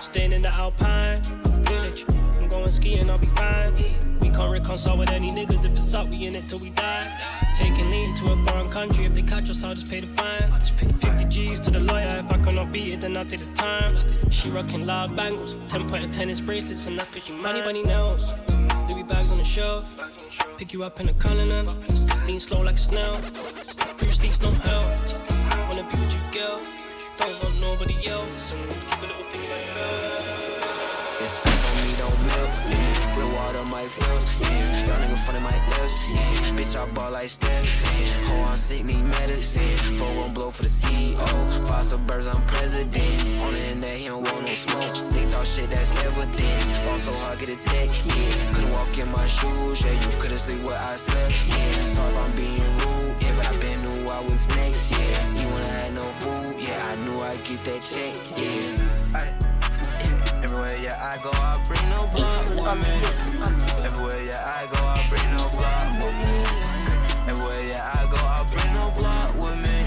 Staying 0.02 0.32
in 0.32 0.42
the 0.42 0.48
Alpine 0.48 1.22
village. 1.66 2.06
I'm 2.10 2.48
going 2.48 2.72
skiing, 2.72 3.10
I'll 3.10 3.20
be 3.20 3.28
fine. 3.28 3.74
We 4.22 4.30
can't 4.30 4.50
reconcile 4.50 4.98
with 4.98 5.12
any 5.12 5.28
niggas 5.30 5.66
if 5.66 5.74
it's 5.74 5.94
up, 5.94 6.08
we 6.08 6.26
in 6.26 6.36
it 6.36 6.48
till 6.48 6.60
we 6.60 6.70
die. 6.70 7.20
Taking 7.56 7.90
lean 7.90 8.16
to 8.16 8.32
a 8.32 8.38
foreign 8.46 8.70
country, 8.70 9.06
if 9.06 9.14
they 9.14 9.22
catch 9.22 9.50
us, 9.50 9.64
I'll 9.64 9.74
just 9.74 9.92
pay 9.92 10.00
the 10.00 10.08
fine. 10.08 10.50
50 11.00 11.26
G's 11.26 11.60
to 11.60 11.72
the 11.72 11.82
lawyer, 11.82 12.08
if 12.08 12.32
I 12.32 12.38
cannot 12.38 12.72
beat 12.72 12.94
it, 12.94 13.02
then 13.02 13.18
I'll 13.18 13.26
take 13.26 13.42
the 13.42 13.54
time. 13.54 14.00
She 14.32 14.50
rocking 14.50 14.86
loud 14.86 15.16
bangles, 15.16 15.58
10 15.68 15.90
point 15.90 16.14
tennis 16.14 16.40
bracelets, 16.40 16.86
and 16.86 16.98
that's 16.98 17.10
cause 17.10 17.26
she 17.26 17.34
money 17.34 17.62
bunny 17.62 17.84
nails. 17.84 18.42
Louis 18.90 19.04
bags 19.04 19.32
on 19.32 19.38
the 19.40 19.44
shelf, 19.44 19.94
pick 20.58 20.74
you 20.74 20.84
up 20.84 21.00
in 21.00 21.10
a 21.10 21.14
Cullinan, 21.14 21.68
lean 22.28 22.40
slow 22.40 22.62
like 22.62 22.76
a 22.76 22.78
snail. 22.78 23.16
Few 23.98 24.12
sleeps, 24.12 24.42
no 24.42 24.52
help. 24.52 24.90
Wanna 25.70 25.88
be 25.90 25.98
with 26.00 26.14
you, 26.14 26.40
girl. 26.40 26.60
Don't 27.18 27.44
want 27.44 27.60
nobody 27.60 28.08
else, 28.08 28.56
my 33.74 33.86
frills. 33.88 34.26
Yeah. 34.40 34.86
Young 34.88 35.02
nigga 35.02 35.18
funny 35.26 35.40
my 35.40 35.58
lips. 35.72 35.96
Yeah. 36.14 36.58
Bitch, 36.58 36.74
I 36.80 36.86
ball 36.94 37.12
like 37.12 37.30
Steph. 37.30 37.66
Yeah. 37.66 38.28
Ho, 38.28 38.52
I'm 38.52 38.58
sick, 38.58 38.86
need 38.86 39.04
medicine. 39.18 39.78
Four 39.98 40.12
won't 40.18 40.34
blow 40.36 40.52
for 40.52 40.64
the 40.64 40.70
CEO. 40.70 41.28
Five 41.68 41.86
suburbs, 41.88 42.28
I'm 42.28 42.42
president. 42.46 43.18
On 43.44 43.52
the 43.54 43.62
end 43.72 43.84
that 43.84 43.98
he 43.98 44.06
don't 44.06 44.24
want 44.24 44.42
no 44.46 44.54
smoke. 44.54 44.94
Nigga 45.14 45.32
talk 45.32 45.46
shit, 45.46 45.70
that's 45.72 45.92
evidence. 46.04 46.66
Fall 46.84 47.00
so 47.00 47.14
hard, 47.22 47.40
get 47.40 47.50
a 47.50 47.58
tech. 47.72 47.90
Yeah. 48.06 48.52
Couldn't 48.54 48.72
walk 48.72 48.98
in 48.98 49.10
my 49.12 49.26
shoes. 49.26 49.82
Yeah, 49.82 49.94
you 50.04 50.12
couldn't 50.22 50.44
see 50.48 50.58
where 50.66 50.78
I 50.78 50.96
slept. 50.96 51.34
Yeah. 51.48 51.72
Sorry 51.96 52.12
if 52.12 52.20
I'm 52.24 52.32
being 52.42 52.70
rude. 52.78 53.16
Yeah, 53.22 53.34
but 53.38 53.48
I 53.48 53.54
been 53.58 53.80
knew 53.84 54.10
I 54.18 54.20
was 54.22 54.48
next. 54.56 54.92
Yeah. 54.92 55.42
You 55.42 55.48
wanna 55.50 55.74
have 55.80 55.94
no 55.94 56.06
food. 56.22 56.62
Yeah, 56.62 56.92
I 56.92 56.96
knew 57.04 57.22
I'd 57.22 57.44
get 57.44 57.64
that 57.66 57.82
check. 57.82 58.14
Yeah. 58.38 59.03
Everywhere 60.64 60.82
yeah 60.82 61.12
I 61.12 61.18
go, 61.22 61.30
I 61.30 61.60
bring 61.68 61.90
no 61.90 62.08
blood 62.16 62.48
with 62.56 62.88
me. 62.88 62.96
Everywhere 63.84 64.24
yeah 64.24 64.48
I 64.48 64.66
go, 64.72 64.80
I 64.80 65.04
bring 65.10 65.30
no 65.36 65.44
blood 65.52 65.92
with 66.00 66.16
me. 66.24 66.36
Everywhere 67.28 67.68
yeah 67.68 67.92
I 67.94 68.08
go, 68.08 68.16
I 68.16 68.48
bring 68.48 68.72
no 68.72 68.88
blood 68.96 69.36
with 69.36 69.60
me. 69.60 69.84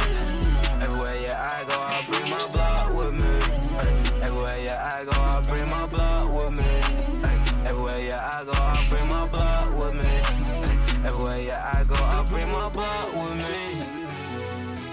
Everywhere 0.85 1.17
yeah 1.17 1.49
I 1.49 1.65
go, 1.65 1.81
I 1.81 2.05
bring 2.05 2.29
my 2.29 2.45
blood 2.53 2.93
with 2.93 3.15
me. 3.17 3.33
Everywhere 4.21 4.59
yeah 4.61 4.93
I 4.93 5.05
go, 5.05 5.13
I 5.13 5.41
bring 5.49 5.67
my 5.71 5.87
blood 5.87 6.29
with 6.37 6.53
me. 6.53 6.69
Everywhere 7.65 7.99
yeah 7.99 8.31
I 8.35 8.45
go, 8.45 8.53
I 8.53 8.87
bring 8.91 9.09
my 9.09 9.27
blood 9.29 9.73
with 9.81 9.95
me. 9.95 10.13
Everywhere 11.09 11.41
yeah 11.41 11.73
I 11.73 11.85
go, 11.85 11.95
I 11.95 12.23
bring 12.29 12.53
my 12.53 12.69
blood 12.69 13.15
with 13.15 13.37
me. 13.39 13.81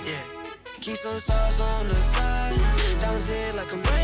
Yeah. 0.07 0.23
Keep 0.79 0.95
some 0.95 1.19
sauce 1.19 1.59
on 1.59 1.89
the 1.89 1.95
side. 1.95 2.57
Diamonds 2.99 3.27
hit 3.27 3.55
like 3.55 3.67
a 3.73 3.75
rainbow. 3.75 4.02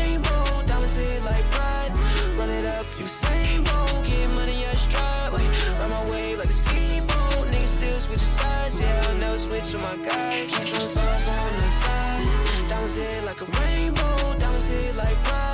Hit 1.20 1.30
like 1.30 1.50
pride. 1.50 1.92
Run 2.38 2.48
it 2.50 2.64
up, 2.64 2.86
you 2.98 3.04
same 3.04 3.64
boat. 3.64 4.04
Get 4.04 4.32
money, 4.32 4.66
I 4.66 4.74
stride. 4.74 5.32
Wait, 5.32 5.46
ride 5.78 5.90
my 5.90 6.10
wave 6.10 6.38
like 6.38 6.48
a 6.48 6.52
speedboat. 6.52 7.46
Niggas 7.48 7.74
still 7.78 8.00
switch 8.00 8.20
sides. 8.20 8.80
Yeah, 8.80 9.04
I'll 9.06 9.14
never 9.16 9.38
switch 9.38 9.74
on 9.74 9.82
my. 9.82 9.96
Keep 9.96 10.50
some 10.50 10.86
sauce 10.86 11.28
on 11.28 11.56
the 11.56 11.70
side. 11.82 12.68
Diamonds 12.68 12.94
hit 12.94 13.24
like 13.24 13.40
a 13.40 13.44
rainbow. 13.44 14.34
Diamonds 14.38 14.66
hit 14.68 14.96
like 14.96 15.22
pride. 15.24 15.49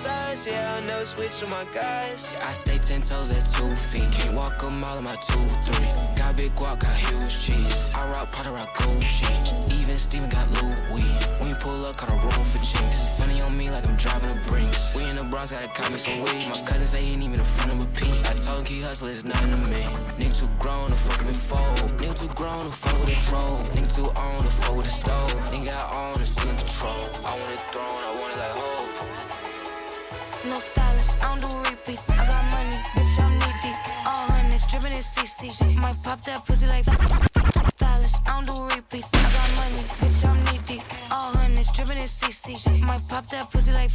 Sides. 0.00 0.46
Yeah, 0.46 0.74
I'll 0.74 0.82
never 0.82 1.04
switch 1.04 1.42
on 1.42 1.50
my 1.50 1.64
guys. 1.72 2.34
I 2.48 2.52
stay 2.52 2.78
ten 2.78 3.02
toes 3.02 3.30
at 3.30 3.44
two 3.54 3.74
feet. 3.90 4.10
Can't 4.12 4.34
walk 4.34 4.62
a 4.62 4.70
mile 4.70 4.98
on 4.98 5.04
my 5.04 5.16
two, 5.28 5.46
three. 5.66 5.90
Got 6.16 6.36
big 6.36 6.54
guac, 6.56 6.80
got 6.80 6.96
huge 6.96 7.34
cheese. 7.44 7.94
I 7.94 8.08
rock 8.12 8.32
Prada, 8.32 8.50
rock 8.50 8.74
Gucci. 8.76 9.28
Even 9.78 9.98
Steven 9.98 10.28
got 10.30 10.46
Louis. 10.56 11.10
When 11.38 11.48
you 11.48 11.56
pull 11.56 11.84
up, 11.84 11.96
got 11.98 12.10
a 12.10 12.16
roll 12.16 12.44
for 12.52 12.62
chinks. 12.64 12.98
Money 13.18 13.40
on 13.42 13.56
me 13.56 13.70
like 13.70 13.86
I'm 13.88 13.96
driving 13.96 14.30
a 14.30 14.40
Brinks. 14.48 14.94
We 14.94 15.04
in 15.04 15.16
the 15.16 15.24
Bronx, 15.24 15.50
gotta 15.50 15.68
cop 15.68 15.90
me 15.92 15.98
some 15.98 16.20
weed. 16.22 16.48
My 16.48 16.60
cousin 16.68 16.86
say 16.86 17.02
he 17.04 17.16
need 17.16 17.28
me 17.28 17.36
to 17.36 17.44
front 17.44 17.72
him 17.72 17.80
a 17.80 17.88
P. 17.98 18.08
I 18.30 18.32
told 18.44 18.60
him 18.60 18.64
keep 18.64 18.82
hustling, 18.82 19.12
it's 19.12 19.24
nothing 19.24 19.52
to 19.54 19.60
me. 19.72 19.82
Nigga 20.18 20.34
too 20.40 20.50
grown 20.58 20.88
to 20.88 20.94
fuck 20.94 21.24
me 21.26 21.32
fold. 21.32 21.78
Nigga 22.00 22.14
too 22.20 22.32
grown 22.40 22.64
to 22.64 22.72
fuck 22.72 22.96
with 23.00 23.16
a 23.16 23.20
troll. 23.28 23.58
Nigga 23.74 23.90
too 23.96 24.08
on 24.26 24.42
to 24.42 24.50
fuck 24.60 24.76
with 24.76 24.86
a 24.86 24.94
stove. 25.02 25.30
Nigga 25.52 25.66
got 25.66 25.96
on 25.96 26.18
and 26.18 26.28
still 26.28 26.48
in 26.48 26.56
control. 26.56 27.04
I 27.24 27.32
want 27.38 27.52
it 27.52 27.72
No 30.42 30.58
stylist, 30.58 31.16
I 31.22 31.28
don't 31.28 31.40
do 31.40 31.70
repeats. 31.70 32.08
I 32.08 32.16
got 32.16 32.44
money, 32.50 32.76
bitch, 32.94 33.22
I'm 33.22 33.32
knee 33.38 33.54
deep. 33.62 33.76
All 34.06 34.26
hundreds, 34.30 34.66
dripping 34.66 34.92
in 34.92 35.02
CC. 35.02 35.76
Might 35.76 36.02
pop 36.02 36.24
that 36.24 36.46
pussy 36.46 36.66
like 36.66 36.84
stylist, 37.76 38.16
I 38.26 38.32
don't 38.34 38.46
do 38.46 38.74
repeats. 38.74 39.10
I 39.12 39.22
got 39.22 39.50
money, 39.56 39.82
bitch, 40.00 40.24
I'm 40.24 40.44
knee 40.44 40.60
deep. 40.66 40.82
All 41.10 41.34
hundreds, 41.34 41.70
dripping 41.72 41.98
in 41.98 42.04
CC. 42.04 42.80
Might 42.80 43.06
pop 43.08 43.28
that 43.30 43.50
pussy 43.50 43.72
like 43.72 43.90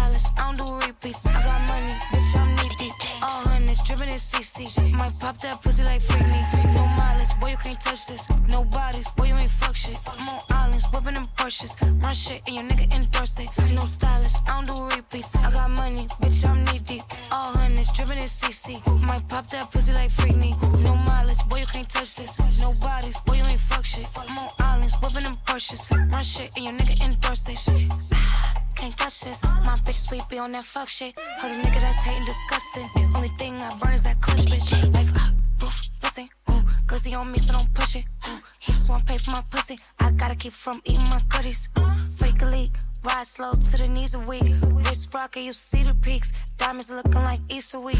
stylist, 0.00 0.26
I 0.36 0.46
don't 0.46 0.56
do 0.56 0.86
repeats. 0.86 1.26
I 1.26 1.32
got 1.32 1.60
money, 1.66 1.92
bitch, 2.12 2.36
I'm 2.36 2.54
knee 2.56 2.74
deep. 2.78 2.92
All 3.22 3.42
hundreds, 3.48 3.82
dripping 3.82 4.08
in 4.08 4.14
CC. 4.14 4.92
Might 4.92 5.18
pop 5.18 5.40
that 5.42 5.62
pussy 5.62 5.82
like 5.82 6.02
Freakney. 6.02 6.74
No 6.74 6.86
mileage, 6.86 7.34
boy, 7.40 7.50
you 7.50 7.56
can't 7.56 7.80
touch 7.80 8.06
this. 8.06 8.22
No 8.48 8.64
bodies, 8.64 9.10
boy, 9.16 9.26
you 9.26 9.34
ain't 9.34 9.50
fuck 9.50 9.74
shit. 9.74 9.98
I'm 10.06 10.28
on 10.28 10.40
islands, 10.50 10.86
whipping 10.92 11.14
them 11.14 11.28
Porsches. 11.36 11.74
Run 12.02 12.14
shit, 12.14 12.42
and 12.46 12.54
your 12.56 12.64
nigga 12.64 12.94
endorse 12.94 13.38
it. 13.40 13.48
No 13.74 13.84
stylist, 13.84 14.36
I 14.48 14.54
don't 14.54 14.66
do 14.66 14.96
repeats. 14.96 15.36
I 15.36 15.50
got 15.50 15.70
money, 15.70 16.06
bitch, 16.20 16.48
I'm 16.48 16.64
knee 16.64 16.78
deep. 16.78 17.02
All 17.32 17.52
hundreds, 17.54 17.92
dripping 17.92 18.18
in 18.18 18.28
CC. 18.38 18.80
Might 19.02 19.28
pop 19.28 19.50
that 19.50 19.70
pussy 19.70 19.92
like 19.92 20.10
Freakney. 20.10 20.52
No 20.84 20.94
mileage, 20.94 21.42
boy, 21.48 21.58
you 21.58 21.66
can't 21.66 21.88
touch 21.88 22.16
this. 22.16 22.38
No 22.60 22.72
bodies, 22.80 23.20
boy, 23.20 23.34
you 23.34 23.44
ain't 23.44 23.60
fuck 23.60 23.84
shit. 23.84 24.06
I'm 24.16 24.38
on 24.38 24.50
islands, 24.58 24.94
whipping 25.00 25.24
them 25.24 25.36
Porsches. 25.46 25.82
Run 26.12 26.22
shit, 26.22 26.50
and 26.56 26.64
your 26.64 26.74
nigga 26.74 27.04
endorse 27.04 27.48
it. 27.48 28.59
Can't 28.74 28.96
touch 28.96 29.20
this. 29.20 29.42
My 29.42 29.76
bitch 29.84 30.06
sweet 30.06 30.28
be 30.28 30.38
on 30.38 30.52
that 30.52 30.64
fuck 30.64 30.88
shit. 30.88 31.18
Heard 31.40 31.52
a 31.52 31.62
nigga 31.62 31.80
that's 31.80 31.98
hating 31.98 32.24
disgusting. 32.24 32.88
Only 33.14 33.28
thing 33.38 33.56
I 33.58 33.74
burn 33.76 33.92
is 33.92 34.02
that 34.02 34.20
clutch 34.20 34.46
bitch. 34.46 34.72
Like, 34.94 35.22
uh, 35.22 35.30
roof, 35.60 35.90
listen, 36.02 36.26
ooh, 36.50 36.62
glizzy 36.86 37.16
on 37.16 37.30
me, 37.30 37.38
so 37.38 37.52
don't 37.52 37.72
push 37.74 37.96
it. 37.96 38.06
Ooh, 38.28 38.38
he 38.58 38.72
just 38.72 38.88
wanna 38.88 39.04
pay 39.04 39.18
for 39.18 39.32
my 39.32 39.42
pussy. 39.50 39.78
I 39.98 40.10
gotta 40.12 40.34
keep 40.34 40.52
from 40.52 40.80
eating 40.84 41.08
my 41.10 41.22
goodies. 41.28 41.68
Ooh, 41.78 41.88
fake 42.16 42.42
a 42.42 42.46
leak. 42.46 42.72
Ride 43.02 43.26
slow 43.26 43.54
to 43.54 43.76
the 43.78 43.88
knees 43.88 44.14
are 44.14 44.24
weak. 44.26 44.44
Wrist 44.74 45.12
rocker, 45.14 45.40
you 45.40 45.52
see 45.52 45.82
the 45.82 45.94
peaks. 45.94 46.32
Diamonds 46.58 46.90
looking 46.90 47.22
like 47.22 47.40
Easter 47.48 47.80
week. 47.80 47.98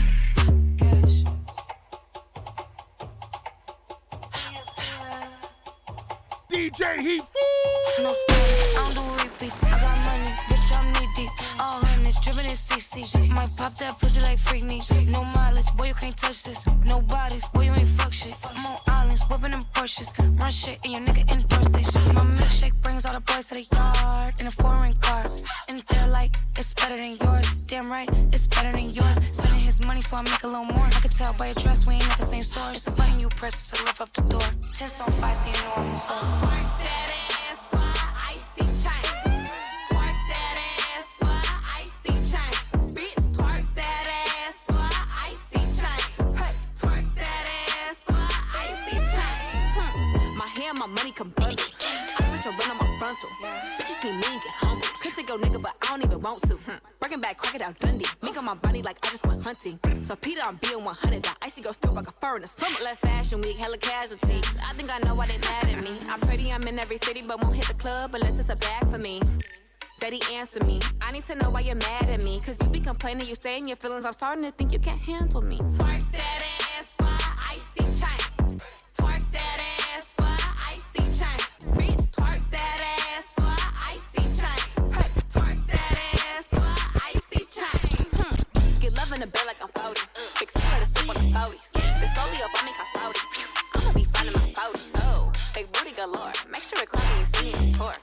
DJ 6.51 6.99
Heat 7.01 7.23
No 8.01 8.13
stylist, 8.13 8.77
I 8.77 8.93
don't 8.93 8.95
do 8.95 9.23
repeats. 9.23 9.65
I 9.65 9.71
got 9.71 9.99
money, 10.05 10.21
bitch, 10.21 10.29
I'm 10.29 10.49
knee 10.49 10.50
deep. 11.21 11.31
All 11.59 11.81
hundreds, 11.85 12.21
dripping 12.21 12.47
in 12.47 12.57
CC. 12.57 13.29
Might 13.31 13.55
pop 13.57 13.75
that 13.79 13.99
pussy 13.99 14.21
like 14.21 14.39
Freakney. 14.39 14.81
No 15.11 15.25
mileage, 15.25 15.71
boy, 15.77 15.89
you 15.89 15.95
can't 15.95 16.17
touch 16.17 16.43
this. 16.43 16.65
No 16.85 17.01
bodies, 17.01 17.47
boy, 17.49 17.65
you 17.65 17.73
ain't 17.73 17.89
fuck 17.89 18.13
shit. 18.13 18.35
I'm 18.45 18.67
on 18.67 18.79
islands, 18.89 19.23
whipping 19.29 19.53
them 19.53 19.63
Porsches. 19.75 20.11
Run 20.39 20.51
shit, 20.51 20.81
and 20.85 20.93
your 20.93 21.03
nigga 21.03 21.25
in 21.33 21.41
it. 21.41 22.15
My 22.15 22.25
milkshake 22.39 22.81
brings 22.83 23.05
all 23.05 23.13
the 23.13 23.21
boys 23.21 23.49
to 23.49 23.55
the 23.55 23.67
yard 23.77 24.41
in 24.41 24.47
a 24.47 24.51
foreign 24.51 24.95
cars. 24.95 25.43
And 25.69 25.83
they're 25.89 26.09
like, 26.09 26.37
it's 26.57 26.75
better 26.75 26.97
than 26.97 27.17
yours. 27.17 27.49
Damn 27.63 27.87
right, 27.87 28.11
it's 28.33 28.47
better 28.47 28.73
than 28.73 28.91
yours. 28.91 29.17
Spending 29.33 29.61
his 29.61 29.81
money, 29.85 30.03
so 30.03 30.17
I 30.17 30.23
make 30.23 30.43
a 30.43 30.49
little 30.49 30.65
more. 30.65 30.87
I 30.87 31.01
can 31.05 31.11
tell 31.11 31.33
by 31.35 31.47
your 31.47 31.55
dress, 31.55 31.87
we 31.87 31.95
ain't 31.95 32.11
at 32.11 32.19
the 32.19 32.25
same 32.25 32.43
store. 32.43 32.71
It's 32.71 32.87
a 32.87 32.91
button 32.93 33.21
you 33.21 33.29
press 33.29 33.71
to 33.71 33.83
lift 33.85 34.01
up 34.01 34.13
the 34.13 34.23
door. 34.23 34.49
Tense 34.77 35.01
on 35.01 35.11
five, 35.13 35.37
so 35.37 35.49
you 35.49 35.57
know 35.65 35.73
I'm 35.77 37.20
on. 53.25 53.51
Bitches 53.79 54.01
see 54.03 54.09
me 54.09 54.15
and 54.15 54.43
get 54.43 54.53
humble. 54.55 54.87
Could 55.01 55.15
take 55.15 55.29
your 55.29 55.39
nigga, 55.39 55.61
but 55.61 55.75
I 55.83 55.87
don't 55.87 56.05
even 56.05 56.21
want 56.21 56.43
to. 56.43 56.59
Breaking 56.99 57.21
back, 57.21 57.39
crocodile 57.39 57.75
Dundee. 57.79 58.07
Mink 58.23 58.37
on 58.37 58.45
my 58.45 58.55
body 58.55 58.83
like 58.83 58.99
I 59.07 59.11
just 59.11 59.27
went 59.27 59.45
hunting. 59.45 59.79
So 60.03 60.17
Peter, 60.17 60.41
I'm 60.45 60.57
being 60.57 60.83
100. 60.83 61.23
That 61.23 61.37
icy 61.43 61.61
go 61.61 61.73
still 61.73 61.93
like 61.93 62.07
a 62.09 62.13
fur 62.21 62.37
in 62.37 62.43
the 62.43 62.49
summer. 62.49 62.79
Left 62.83 63.03
fashion 63.03 63.41
week, 63.41 63.57
hella 63.57 63.79
casualties. 63.79 64.45
I 64.67 64.75
think 64.75 64.91
I 64.91 64.99
know 64.99 65.15
why 65.15 65.27
they 65.27 65.39
mad 65.39 65.69
at 65.69 65.85
me. 65.85 65.99
I'm 66.09 66.21
pretty, 66.21 66.53
I'm 66.53 66.63
in 66.63 66.79
every 66.79 66.99
city, 66.99 67.23
but 67.27 67.43
won't 67.43 67.55
hit 67.55 67.67
the 67.69 67.75
club 67.75 68.15
unless 68.15 68.39
it's 68.39 68.49
a 68.49 68.57
bag 68.57 68.89
for 68.89 68.99
me. 68.99 69.21
Daddy, 70.01 70.21
answer 70.33 70.65
me. 70.65 70.81
I 71.03 71.13
need 71.13 71.25
to 71.27 71.35
know 71.35 71.51
why 71.51 71.61
you're 71.61 71.75
mad 71.75 72.09
at 72.09 72.23
me. 72.23 72.41
Cause 72.41 72.57
you 72.63 72.69
be 72.71 72.81
complaining, 72.81 73.27
you 73.27 73.35
stay 73.35 73.59
in 73.59 73.69
your 73.69 73.77
feelings. 73.77 74.07
I'm 74.07 74.15
starting 74.15 74.45
to 74.45 74.51
think 74.51 74.73
you 74.73 74.79
can't 74.79 75.01
handle 75.01 75.43
me. 75.43 75.59
That 75.59 76.43
ass 76.43 76.60
in 89.21 89.29
the 89.29 89.33
bed 89.37 89.47
like 89.47 89.61
I'm 89.61 89.69
40. 89.69 90.01
Big 90.39 90.51
C 90.51 90.63
let 90.73 90.81
us 90.81 90.89
sip 90.97 91.09
on 91.09 91.15
the 91.15 91.29
40s. 91.37 91.69
Bitch, 91.77 92.15
slowly 92.15 92.41
up 92.41 92.57
on 92.57 92.65
me, 92.65 92.73
cause 92.73 92.89
40. 92.97 93.21
I'ma 93.77 93.93
be 93.93 94.05
finding 94.13 94.33
my 94.33 94.49
40s. 94.57 94.93
Oh, 95.05 95.33
big 95.55 95.71
booty 95.73 95.93
galore. 95.93 96.33
Make 96.49 96.63
sure 96.65 96.81
it 96.81 96.89
clap 96.89 97.05
when 97.11 97.21
you 97.21 97.27
see 97.27 97.53
me 97.53 97.69
in 97.69 97.75
court. 97.75 97.99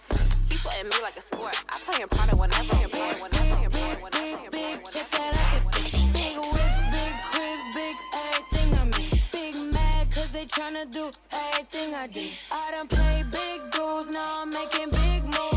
He 0.50 0.58
sweating 0.58 0.90
me 0.90 0.98
like 1.02 1.18
a 1.18 1.22
sport. 1.22 1.58
I 1.74 1.80
play 1.86 2.02
in 2.04 2.10
Prada 2.10 2.36
whenever, 2.36 2.70
whenever, 2.70 3.22
whenever, 3.24 3.62
whenever, 3.66 4.02
whenever, 4.04 4.50
Big 4.52 4.76
check 4.94 5.10
that 5.10 5.34
can 5.34 5.64
see. 5.74 6.06
Big 6.22 6.38
whip, 6.54 6.74
big 6.94 7.14
crib, 7.34 7.60
big 7.74 7.96
everything 8.14 8.70
I'm 8.78 8.94
in. 9.02 9.22
Big 9.34 9.74
mad 9.74 10.12
cause 10.14 10.30
they 10.30 10.46
tryna 10.46 10.86
do 10.92 11.10
everything 11.34 11.96
I 11.96 12.06
did. 12.08 12.32
I 12.52 12.72
done 12.72 12.88
played 12.88 13.32
big 13.32 13.60
dudes, 13.72 14.14
now 14.14 14.30
I'm 14.36 14.50
making 14.52 14.92
big 14.92 15.24
moves. 15.24 15.57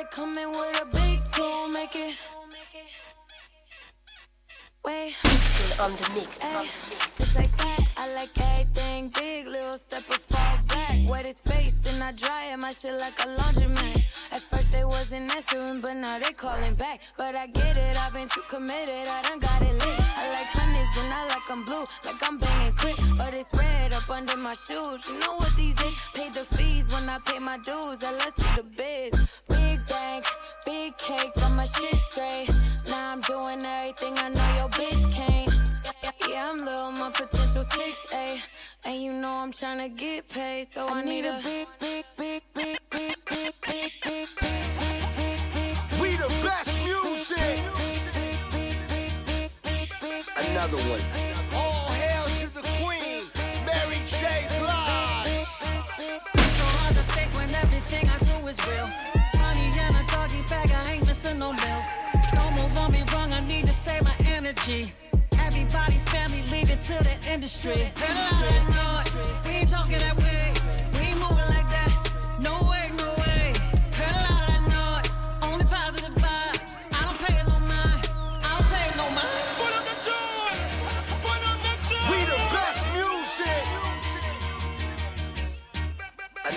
They 0.00 0.06
come 0.10 0.32
in 0.38 0.48
with 0.50 0.80
a 0.80 0.86
big 0.86 1.20
tool. 1.32 1.68
Make 1.68 1.94
it. 1.94 2.14
Wait. 4.84 5.14
on 5.78 5.90
the 5.92 6.10
mix. 6.14 6.38
Ay, 6.42 6.62
just 7.18 7.34
like 7.34 7.54
that, 7.58 7.80
I 7.98 8.14
like 8.14 8.40
everything 8.40 9.10
big. 9.14 9.46
Little 9.46 9.74
step 9.74 10.02
fall 10.04 10.56
back. 10.66 10.69
Wet 11.20 11.26
his 11.26 11.40
face, 11.40 11.74
then 11.84 12.00
I 12.00 12.12
dry 12.12 12.46
it. 12.50 12.56
My 12.62 12.72
shit 12.72 12.98
like 12.98 13.18
a 13.20 13.28
laundromat. 13.36 14.32
At 14.32 14.40
first 14.40 14.72
they 14.72 14.84
wasn't 14.84 15.30
answering, 15.36 15.82
but 15.82 15.92
now 15.92 16.18
they 16.18 16.32
calling 16.32 16.74
back. 16.76 17.02
But 17.18 17.36
I 17.36 17.46
get 17.46 17.76
it, 17.76 17.94
I've 18.00 18.14
been 18.14 18.26
too 18.26 18.40
committed. 18.48 19.06
I 19.06 19.20
done 19.28 19.38
got 19.38 19.60
it 19.60 19.74
lit. 19.74 20.00
I 20.16 20.24
like 20.32 20.46
honeys 20.46 20.96
and 20.96 21.12
I 21.12 21.26
like 21.26 21.50
I'm 21.50 21.62
blue, 21.66 21.84
like 22.06 22.22
I'm 22.26 22.38
banging 22.38 22.74
quick. 22.74 22.96
But 23.18 23.34
it's 23.34 23.50
red 23.54 23.92
up 23.92 24.08
under 24.08 24.38
my 24.38 24.54
shoes. 24.54 25.06
You 25.08 25.18
know 25.20 25.34
what 25.34 25.54
these 25.56 25.78
is? 25.82 26.00
Pay 26.14 26.30
the 26.30 26.42
fees 26.42 26.90
when 26.90 27.06
I 27.06 27.18
pay 27.18 27.38
my 27.38 27.58
dues. 27.58 28.02
I 28.02 28.12
let's 28.12 28.36
see 28.40 28.56
the 28.56 28.62
biz. 28.62 29.12
Big 29.50 29.86
bank, 29.88 30.24
big 30.64 30.96
cake, 30.96 31.34
got 31.34 31.52
my 31.52 31.66
shit 31.66 31.96
straight. 31.96 32.48
Now 32.88 33.12
I'm 33.12 33.20
doing 33.20 33.60
everything 33.62 34.14
I 34.16 34.30
know 34.30 34.50
your 34.56 34.70
bitch 34.70 35.12
can't. 35.12 35.50
Yeah, 36.30 36.48
I'm 36.50 36.56
little, 36.64 36.92
my 36.92 37.10
potential 37.10 37.62
6A. 37.62 38.40
And 38.82 39.02
you 39.02 39.12
know 39.12 39.28
I'm 39.28 39.52
tryna 39.52 39.94
get 39.94 40.26
paid, 40.28 40.66
so 40.66 40.88
I, 40.88 41.04
need 41.04 41.26
a 41.26 41.38
big, 41.42 41.68
big, 41.78 42.04
big, 42.16 42.42
big, 42.54 42.78
big, 42.90 43.16
big, 43.28 43.52
big, 43.60 43.92
big, 44.02 44.02
big, 44.02 44.28
big, 44.28 44.28
big, 44.40 45.48
big. 45.54 46.00
We 46.00 46.16
the 46.16 46.28
best 46.42 46.78
music. 46.82 47.58
Another 50.48 50.78
one. 50.78 51.00
All 51.54 51.88
hail 51.92 52.24
to 52.40 52.54
the 52.54 52.62
queen, 52.80 53.28
Mary 53.66 54.00
J. 54.06 54.46
Blige. 54.58 55.44
So 56.56 56.64
hard 56.80 56.94
to 56.96 57.02
fake 57.12 57.32
when 57.36 57.54
everything 57.54 58.08
I 58.08 58.18
do 58.24 58.46
is 58.48 58.58
real. 58.66 58.88
Money 59.38 59.66
in 59.76 59.94
a 59.94 60.04
doggy 60.10 60.42
bag, 60.48 60.70
I 60.72 60.92
ain't 60.92 61.06
missing 61.06 61.38
no 61.38 61.52
meals. 61.52 61.90
Don't 62.32 62.54
move 62.56 62.74
on 62.78 62.92
me 62.92 63.02
wrong, 63.12 63.30
I 63.30 63.40
need 63.46 63.66
to 63.66 63.72
save 63.72 64.04
my 64.04 64.16
energy. 64.24 64.94
Everybody, 65.72 65.98
family, 66.10 66.42
leave 66.50 66.68
it 66.68 66.80
to 66.80 66.94
the 66.98 67.14
industry. 67.30 67.92
Heard 67.94 68.10
a 68.10 68.34
lot 68.34 68.42
of 68.42 68.66
noise. 68.74 69.46
We 69.46 69.50
ain't 69.52 69.70
talking 69.70 70.00
that 70.00 70.16
way. 70.16 70.52
We 70.94 70.98
ain't 71.06 71.20
moving 71.20 71.46
like 71.46 71.68
that. 71.70 71.90
No 72.40 72.58
way, 72.66 72.90
no 72.98 73.14
way. 73.22 73.54
Heard 73.94 74.16
a 74.18 74.34
lot 74.34 74.50
of 74.50 74.66
noise. 74.66 75.28
Only 75.40 75.64
positive 75.70 76.10
vibes. 76.18 76.90
I 76.90 77.06
don't 77.06 77.18
pay 77.22 77.38
no 77.46 77.54
mind. 77.70 78.02
I 78.42 78.50
don't 78.50 78.66
pay 78.66 78.90
no 78.98 79.06
mind. 79.14 79.46
Put 79.62 79.70
up 79.78 79.86
the 79.86 79.94
joy. 80.02 80.50
Put 81.22 81.38
up 81.46 81.58
the 81.62 81.74
joy. 81.86 82.02
We 82.10 82.18
the 82.26 82.40
best 82.50 82.82
music. 82.90 83.62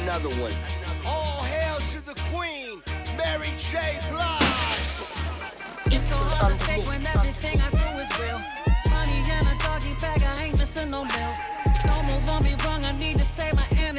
Another 0.02 0.34
one. 0.42 0.58
All 1.06 1.44
hail 1.44 1.78
to 1.94 2.02
the 2.04 2.16
queen, 2.34 2.82
Mary 3.16 3.54
J. 3.60 4.00
Blige. 4.10 4.42
It's 5.94 6.10
so 6.10 6.16
hard 6.18 6.52
to 6.52 6.60
fake 6.66 6.88
when 6.88 7.06
everything 7.06 7.62
I 7.62 7.83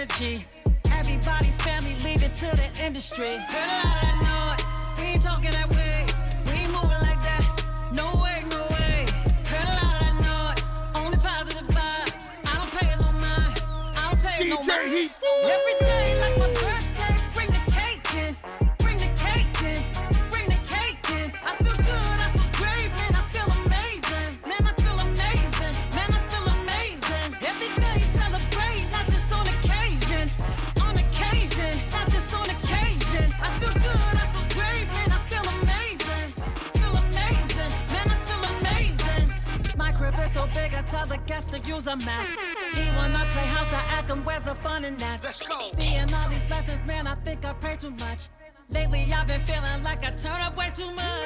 energy. 0.05 0.45
Everybody, 0.93 1.47
family, 1.65 1.95
leave 2.05 2.23
it 2.23 2.35
to 2.35 2.47
the 2.57 2.69
industry. 2.85 3.37
Heard 3.37 3.71
a 3.71 3.89
lot 3.89 4.03
of 4.03 4.59
noise, 4.59 4.99
we 4.99 5.05
ain't 5.13 5.23
talking 5.23 5.51
that 5.51 5.69
way. 5.71 6.05
We 6.47 6.53
ain't 6.53 6.73
moving 6.73 7.01
like 7.09 7.21
that. 7.21 7.91
No 7.93 8.07
way, 8.23 8.43
no 8.49 8.63
way. 8.77 9.07
Heard 9.49 9.69
a 9.69 9.85
lot 9.85 10.03
of 10.03 10.15
noise, 10.21 10.71
only 10.95 11.19
positive 11.19 11.69
vibes. 11.69 12.39
I 12.45 12.55
don't 12.59 12.73
pay 12.77 12.91
no 13.01 13.13
mind. 13.13 13.63
I 13.97 14.11
don't 14.11 14.23
pay 14.23 14.49
no 14.49 14.59
DJ 14.59 14.67
mind. 14.67 14.93
Heat 14.93 15.11
Fool. 15.13 15.84
Too 47.85 47.91
much. 47.91 48.29
Lately, 48.71 49.07
I've 49.13 49.27
been 49.27 49.43
feeling 49.43 49.83
like 49.83 50.05
I 50.05 50.11
turn 50.13 50.41
up 50.41 50.57
way 50.57 50.71
too 50.75 50.91
much. 50.93 51.24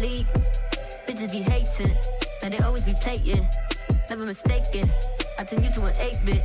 Bitches 0.00 1.30
be 1.30 1.42
hating. 1.42 1.94
And 2.42 2.54
they 2.54 2.58
always 2.60 2.82
be 2.82 2.94
playing. 2.94 3.46
Never 4.08 4.24
mistaken. 4.24 4.90
I 5.38 5.44
turn 5.44 5.62
you 5.62 5.70
to 5.72 5.84
an 5.84 5.94
8 5.98 6.24
bit. 6.24 6.42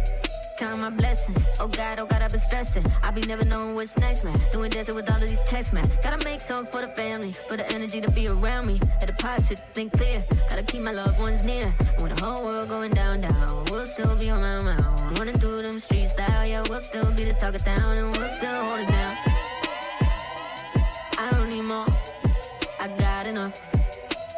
count 0.58 0.82
my 0.82 0.90
blessings. 0.90 1.42
Oh 1.60 1.68
God, 1.70 2.00
oh 2.00 2.06
God, 2.06 2.22
I've 2.22 2.32
been 2.32 2.42
stressing. 2.42 2.86
I 3.02 3.12
be 3.12 3.22
never 3.22 3.46
knowing 3.46 3.76
what's 3.76 3.98
next, 3.98 4.26
man. 4.26 4.38
Doing 4.52 4.72
dancing 4.72 4.96
with 4.96 5.10
all 5.10 5.22
of 5.22 5.30
these 5.30 5.42
texts, 5.44 5.72
man. 5.72 5.90
Gotta 6.04 6.24
make 6.26 6.42
something 6.42 6.70
for 6.70 6.86
the 6.86 6.94
family, 6.94 7.34
for 7.48 7.56
the 7.56 7.66
energy 7.72 8.02
to 8.02 8.12
be 8.12 8.28
around 8.28 8.68
me. 8.68 8.82
At 9.02 9.08
the 9.08 9.14
pot, 9.14 9.42
shit, 9.48 9.62
think 9.74 9.94
clear. 9.94 10.26
Gotta 10.50 10.64
keep 10.64 10.82
my 10.82 10.92
loved 10.92 11.18
ones 11.20 11.46
near. 11.46 11.74
When 12.00 12.14
the 12.14 12.26
whole 12.26 12.44
world 12.44 12.68
going 12.68 12.92
down, 12.92 13.22
down, 13.22 13.66
we'll 13.72 13.86
still 13.86 14.18
be 14.18 14.30
on 14.30 14.42
my 14.42 14.76
mouth. 14.76 15.18
Running 15.18 15.40
through 15.40 15.62
them 15.62 15.80
streets, 15.80 16.12
style, 16.12 16.46
yeah, 16.46 16.64
we'll 16.68 16.82
still 16.82 17.10
be 17.12 17.24
the 17.24 17.34
talk 17.34 17.56
of 17.56 17.64
town, 17.64 17.98
and 17.98 18.18
we'll 18.18 18.30
still 18.34 18.66
hold 18.66 18.82
it 18.82 18.90
down. 18.90 19.35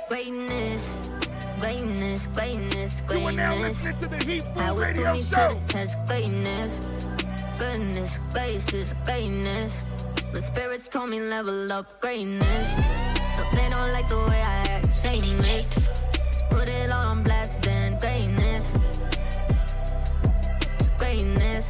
Greatness, 0.07 0.95
greatness, 1.59 2.27
greatness, 2.27 3.01
greatness. 3.01 3.11
You 3.11 3.27
are 3.27 3.31
now 3.33 3.55
listening 3.55 3.97
to 3.97 4.07
the 4.07 4.17
Heat 4.23 4.41
Food 4.41 4.61
I 4.61 4.71
was 4.71 4.81
Radio 4.81 5.17
Show. 5.17 5.61
the. 5.67 5.95
Greatness, 6.07 6.79
goodness, 7.59 8.19
gracious, 8.31 8.93
greatness. 9.03 9.83
The 10.31 10.41
spirits 10.41 10.87
told 10.87 11.09
me 11.09 11.19
level 11.19 11.73
up 11.73 11.99
greatness. 11.99 12.81
But 13.35 13.51
they 13.51 13.69
don't 13.69 13.91
like 13.91 14.07
the 14.07 14.23
way 14.29 14.41
I 14.41 14.63
act, 14.69 14.93
shameless. 15.03 15.75
Just 15.75 16.49
put 16.49 16.69
it 16.69 16.89
all 16.89 17.09
on 17.09 17.23
blast, 17.23 17.61
then 17.61 17.99
greatness. 17.99 18.71
It's 20.79 20.89
greatness. 20.91 21.69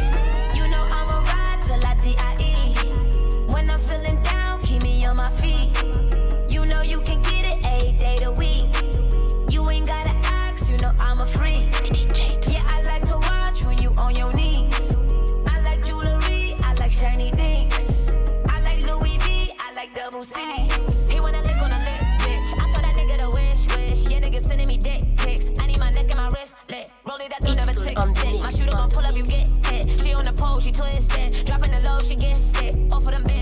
I 20.21 20.23
like 20.23 20.69
double 20.69 20.93
C. 20.93 21.13
He 21.13 21.19
wanna 21.19 21.41
lick 21.41 21.57
on 21.63 21.71
a 21.71 21.79
lick, 21.79 22.01
bitch. 22.21 22.53
I 22.59 22.69
told 22.69 22.85
that 22.85 22.95
nigga 22.95 23.17
to 23.17 23.29
wish, 23.33 23.65
wish. 23.73 24.07
Yeah, 24.07 24.19
nigga 24.19 24.43
sending 24.43 24.67
me 24.67 24.77
dick 24.77 25.01
pics. 25.17 25.49
I 25.59 25.65
need 25.65 25.79
my 25.79 25.89
neck 25.89 26.11
and 26.11 26.17
my 26.17 26.27
wrist 26.27 26.55
lit. 26.69 26.91
Roll 27.07 27.17
it, 27.17 27.31
that 27.31 27.41
don't 27.41 27.55
never 27.55 27.73
tick, 27.73 27.97
tick. 27.97 28.39
My 28.39 28.51
shooter 28.51 28.77
gon' 28.77 28.91
pull 28.91 29.03
up, 29.03 29.15
you 29.15 29.23
get 29.23 29.49
hit. 29.65 29.99
She 29.99 30.13
on 30.13 30.25
the 30.25 30.33
pole, 30.33 30.59
she 30.59 30.71
twisted. 30.71 31.43
Dropping 31.45 31.71
the 31.71 31.81
low, 31.81 31.99
she 32.01 32.15
get 32.15 32.37
gifted. 32.37 32.93
Off 32.93 33.03
for 33.03 33.09
them 33.11 33.23
bands, 33.23 33.40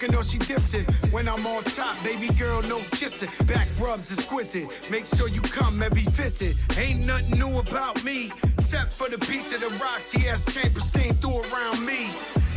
fucking 0.00 0.16
or 0.16 0.22
she 0.22 0.38
dissing. 0.38 0.88
When 1.12 1.28
I'm 1.28 1.46
on 1.46 1.62
top, 1.64 2.02
baby 2.02 2.28
girl, 2.34 2.62
no 2.62 2.80
kissing. 2.90 3.28
Back 3.46 3.68
rubs 3.78 4.12
exquisite. 4.12 4.68
Make 4.90 5.06
sure 5.06 5.28
you 5.28 5.40
come 5.40 5.82
every 5.82 6.04
visit. 6.04 6.56
Ain't 6.78 7.06
nothing 7.06 7.38
new 7.38 7.58
about 7.58 8.02
me, 8.04 8.32
except 8.58 8.92
for 8.92 9.08
the 9.08 9.18
piece 9.18 9.52
of 9.54 9.60
the 9.60 9.68
rock 9.82 10.02
TS 10.06 10.44
Chamberstein 10.54 11.14
threw 11.20 11.40
around 11.40 11.84
me. 11.84 12.08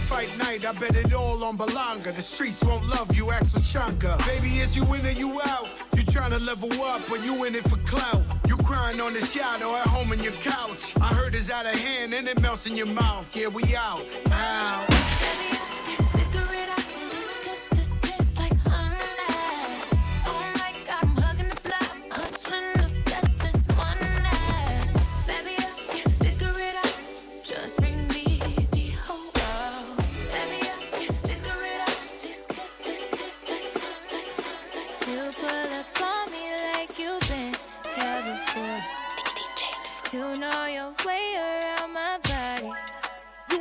Fight 0.06 0.30
night, 0.38 0.66
I 0.66 0.74
bet 0.74 0.96
it 0.96 1.14
all 1.14 1.44
on 1.44 1.54
Balanga. 1.58 2.14
The 2.14 2.22
streets 2.22 2.64
won't 2.64 2.86
love 2.86 3.16
you, 3.16 3.32
ask 3.32 3.52
for 3.54 3.60
Shanka. 3.60 4.18
Baby, 4.28 4.60
is 4.60 4.76
you 4.76 4.84
in 4.94 5.06
or 5.06 5.10
you 5.10 5.42
out? 5.46 5.68
You 5.96 6.04
tryna 6.04 6.46
level 6.46 6.72
up, 6.84 7.10
or 7.10 7.18
you 7.18 7.46
in 7.46 7.56
it 7.56 7.64
for 7.64 7.78
clout? 7.78 8.24
You 8.48 8.58
crying 8.58 9.00
on 9.02 9.14
this 9.14 9.36
yacht 9.36 9.62
or 9.62 9.76
at 9.78 9.88
home 9.88 10.12
on 10.12 10.22
your 10.22 10.34
couch? 10.34 10.94
I 11.02 11.14
heard 11.14 11.34
it's 11.36 11.50
out 11.50 11.66
of 11.66 11.76
hand 11.76 12.14
and 12.14 12.28
it 12.28 12.40
melts 12.42 12.68
in 12.68 12.76
your 12.78 12.88
mouth. 12.88 13.36
Yeah, 13.36 13.48
we 13.48 13.64
out. 13.76 14.06
Out. 14.32 15.03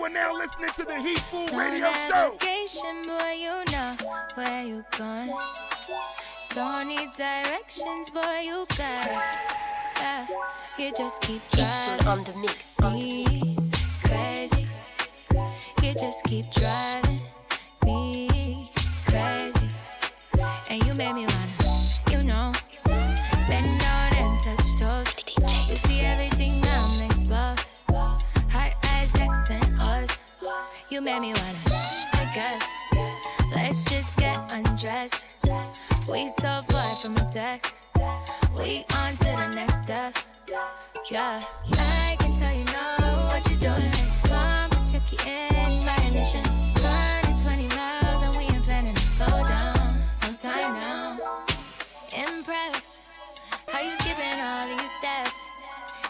Now 0.09 0.35
listening 0.35 0.71
to 0.77 0.85
the 0.85 1.01
Heat 1.01 1.19
Food 1.21 1.53
No 1.53 1.59
Radio 1.59 1.93
Show. 2.09 2.37
navigation, 2.39 3.03
boy, 3.07 3.35
you 3.39 3.65
know 3.73 3.97
where 4.35 4.63
you 4.65 4.85
going. 4.99 5.31
Don't 6.55 6.89
need 6.89 7.11
directions, 7.13 8.11
boy, 8.11 8.41
you 8.45 8.67
got 8.77 9.07
it. 9.07 9.23
Yeah, 9.97 10.27
you 10.79 10.93
just 10.97 11.23
keep 11.23 11.43
driving. 11.51 12.07
on 12.07 12.25
the 12.25 12.35
mix. 12.39 12.79
Me 12.81 13.57
crazy. 14.05 14.67
You 15.83 15.95
just 15.95 16.25
keep 16.25 16.51
driving 16.53 17.22
made 31.13 31.21
me 31.21 31.35
wanna, 31.35 31.59
I 32.15 32.31
guess. 32.35 32.63
Let's 33.55 33.85
just 33.85 34.17
get 34.17 34.39
undressed. 34.51 35.27
We 36.09 36.31
so 36.41 36.63
far 36.71 36.97
from 36.97 37.17
a 37.19 37.25
text. 37.27 37.75
We 38.57 38.87
on 38.97 39.13
to 39.17 39.25
the 39.25 39.49
next 39.55 39.83
step. 39.83 40.17
Yeah, 41.11 41.43
I 41.73 42.17
can 42.19 42.35
tell 42.35 42.55
you 42.55 42.65
know 42.65 43.29
what 43.29 43.43
you're 43.51 43.61
doing. 43.61 43.93
Come 44.25 44.71
check 44.91 45.05
you 45.13 45.19
in 45.31 45.85
my 45.85 45.97
ignition. 46.07 46.45
Running 46.83 47.39
20 47.43 47.69
miles 47.77 48.23
and 48.23 48.37
we 48.37 48.45
ain't 48.45 48.65
planning 48.65 48.95
to 48.95 49.07
slow 49.17 49.45
down. 49.45 49.97
No 50.23 50.33
time 50.33 50.73
now. 50.81 51.19
Impressed. 52.17 53.01
How 53.69 53.83
you 53.83 53.93
skipping 54.01 54.41
all 54.41 54.67
these 54.67 54.93
steps? 54.99 55.41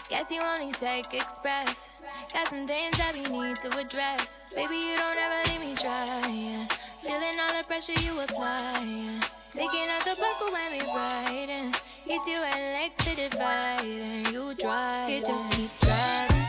Guess 0.08 0.30
you 0.30 0.42
only 0.42 0.72
take 0.72 1.12
express. 1.12 1.91
Got 2.32 2.48
some 2.48 2.66
things 2.66 2.96
that 2.96 3.12
we 3.12 3.20
need 3.22 3.56
to 3.56 3.68
address. 3.78 4.40
Baby, 4.54 4.76
you 4.76 4.96
don't 4.96 5.16
ever 5.16 5.50
leave 5.50 5.60
me 5.60 5.74
trying. 5.74 6.66
Feeling 7.00 7.36
all 7.38 7.60
the 7.60 7.66
pressure 7.66 7.92
you 8.00 8.18
applying. 8.20 9.20
Taking 9.52 9.86
out 9.90 10.02
the 10.04 10.16
buckle 10.16 10.50
when 10.50 10.72
we 10.72 10.80
riding. 10.86 11.74
Hit 12.06 12.26
you 12.26 12.38
at 12.42 12.56
legs 12.56 12.96
to 13.04 13.28
divide 13.28 13.84
and 13.84 14.28
you 14.28 14.54
drive. 14.54 15.10
You 15.10 15.22
just 15.22 15.52
keep 15.52 15.70
driving 15.80 16.46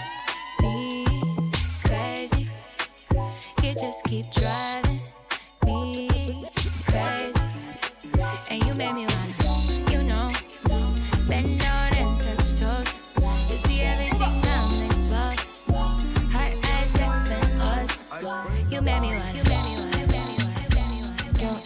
me 0.61 1.05
crazy. 1.83 2.47
You 3.61 3.73
just 3.73 4.05
keep 4.05 4.31
driving 4.31 4.82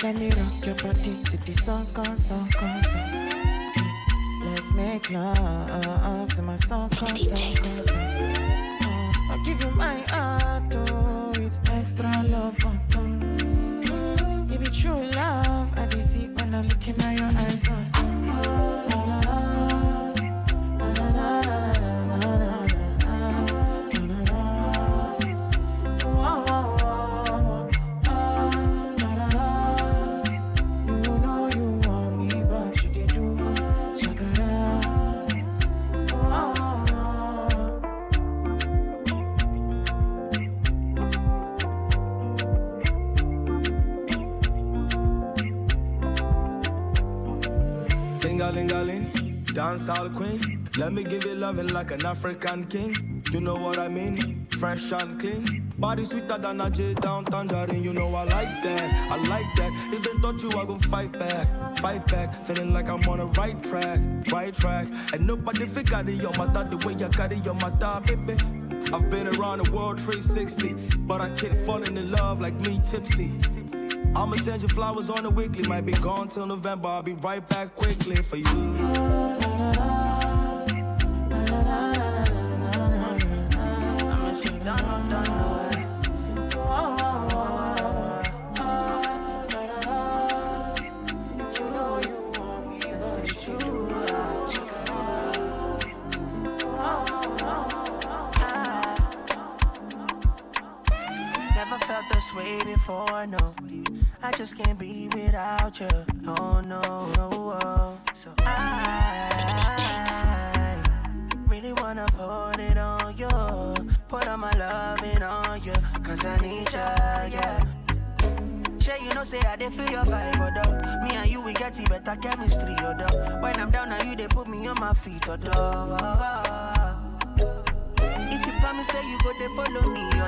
let 0.03 0.15
me 0.15 0.29
rock 0.29 0.65
your 0.65 0.75
body 0.75 1.17
to 1.23 1.37
the 1.45 1.53
song, 1.53 1.87
song, 1.95 2.15
song, 2.15 2.83
song. 2.83 3.29
Let's 4.45 4.71
make 4.73 5.09
love 5.09 6.29
to 6.35 6.41
my 6.43 6.55
song, 6.55 6.91
song, 6.91 7.15
song, 7.15 7.55
song. 7.63 8.33
I'll 9.31 9.43
give 9.43 9.63
you 9.63 9.71
my 9.71 9.97
heart, 10.09 10.75
oh, 10.75 11.31
it's 11.37 11.59
extra 11.71 12.11
love, 12.23 12.57
oh, 12.63 12.79
oh. 12.95 14.47
It 14.51 14.59
be 14.59 14.65
true 14.67 15.01
love, 15.15 15.73
I 15.77 15.85
be 15.87 15.96
Let 50.88 50.93
me 50.93 51.03
give 51.03 51.25
you 51.25 51.35
loving 51.35 51.67
like 51.73 51.91
an 51.91 52.05
African 52.05 52.65
king. 52.67 53.21
You 53.33 53.41
know 53.41 53.55
what 53.55 53.77
I 53.77 53.89
mean? 53.89 54.47
Fresh 54.51 54.93
and 54.93 55.19
clean. 55.19 55.73
Body 55.77 56.05
sweeter 56.05 56.38
than 56.38 56.61
a 56.61 56.69
J 56.69 56.93
down 56.93 57.25
tangerine. 57.25 57.83
You 57.83 57.91
know 57.91 58.07
I 58.15 58.23
like 58.23 58.63
that. 58.63 59.11
I 59.11 59.17
like 59.27 59.53
that. 59.57 59.89
If 59.91 60.03
they 60.03 60.17
thought 60.21 60.41
you, 60.41 60.47
I 60.57 60.63
gon' 60.63 60.79
fight 60.79 61.11
back. 61.11 61.77
Fight 61.79 62.07
back. 62.07 62.45
Feeling 62.45 62.71
like 62.71 62.88
I'm 62.88 63.01
on 63.09 63.17
the 63.17 63.25
right 63.25 63.61
track. 63.61 63.99
Right 64.31 64.55
track. 64.55 64.88
And 65.11 65.27
nobody 65.27 65.67
carry 65.83 66.13
your 66.13 66.31
matter 66.38 66.63
the 66.63 66.88
way 66.88 66.93
you 66.97 67.09
carry 67.09 67.35
your 67.39 67.55
matter, 67.55 67.99
baby. 68.05 68.41
I've 68.93 69.09
been 69.09 69.27
around 69.35 69.65
the 69.65 69.71
world 69.73 69.99
360, 69.99 70.99
but 70.99 71.19
I 71.19 71.29
keep 71.31 71.51
falling 71.65 71.97
in 71.97 72.11
love 72.11 72.39
like 72.39 72.53
me 72.65 72.79
tipsy. 72.89 73.33
I'ma 74.15 74.38
send 74.38 74.61
you 74.61 74.69
flowers 74.69 75.09
on 75.09 75.23
the 75.23 75.29
weekly. 75.29 75.67
Might 75.67 75.85
be 75.85 75.91
gone 75.91 76.29
till 76.29 76.45
November. 76.45 76.88
I'll 76.88 77.03
be 77.03 77.11
right 77.11 77.45
back 77.45 77.75
quickly 77.75 78.15
for 78.15 78.38
you. 78.38 79.96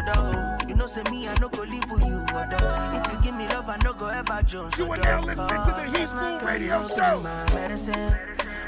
Follow 0.05 0.57
You 0.67 0.75
know 0.75 0.87
say 0.87 1.03
me 1.11 1.27
I 1.27 1.37
no 1.39 1.49
go 1.49 1.63
leave 1.63 1.85
for 1.85 1.99
you, 1.99 2.25
other 2.33 3.01
If 3.01 3.13
you 3.13 3.21
give 3.23 3.35
me 3.35 3.47
love 3.47 3.69
I 3.69 3.77
no 3.83 3.93
go 3.93 4.07
ever 4.07 4.41
jones. 4.43 4.77
You 4.77 4.91
are 4.91 4.97
now 4.97 5.21
listening 5.21 5.47
to 5.49 5.55
the 5.55 5.85
oh, 5.87 5.91
Heat 5.91 6.09
Food 6.09 6.43
Radio 6.47 6.87
Show. 6.87 7.21
My 7.21 7.53
medicine, 7.53 8.17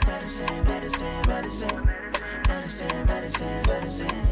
medicine, 0.05 0.63
medicine, 0.65 1.21
medicine, 1.27 1.89
medicine, 2.47 3.05
medicine, 3.05 3.63
medicine. 3.67 4.27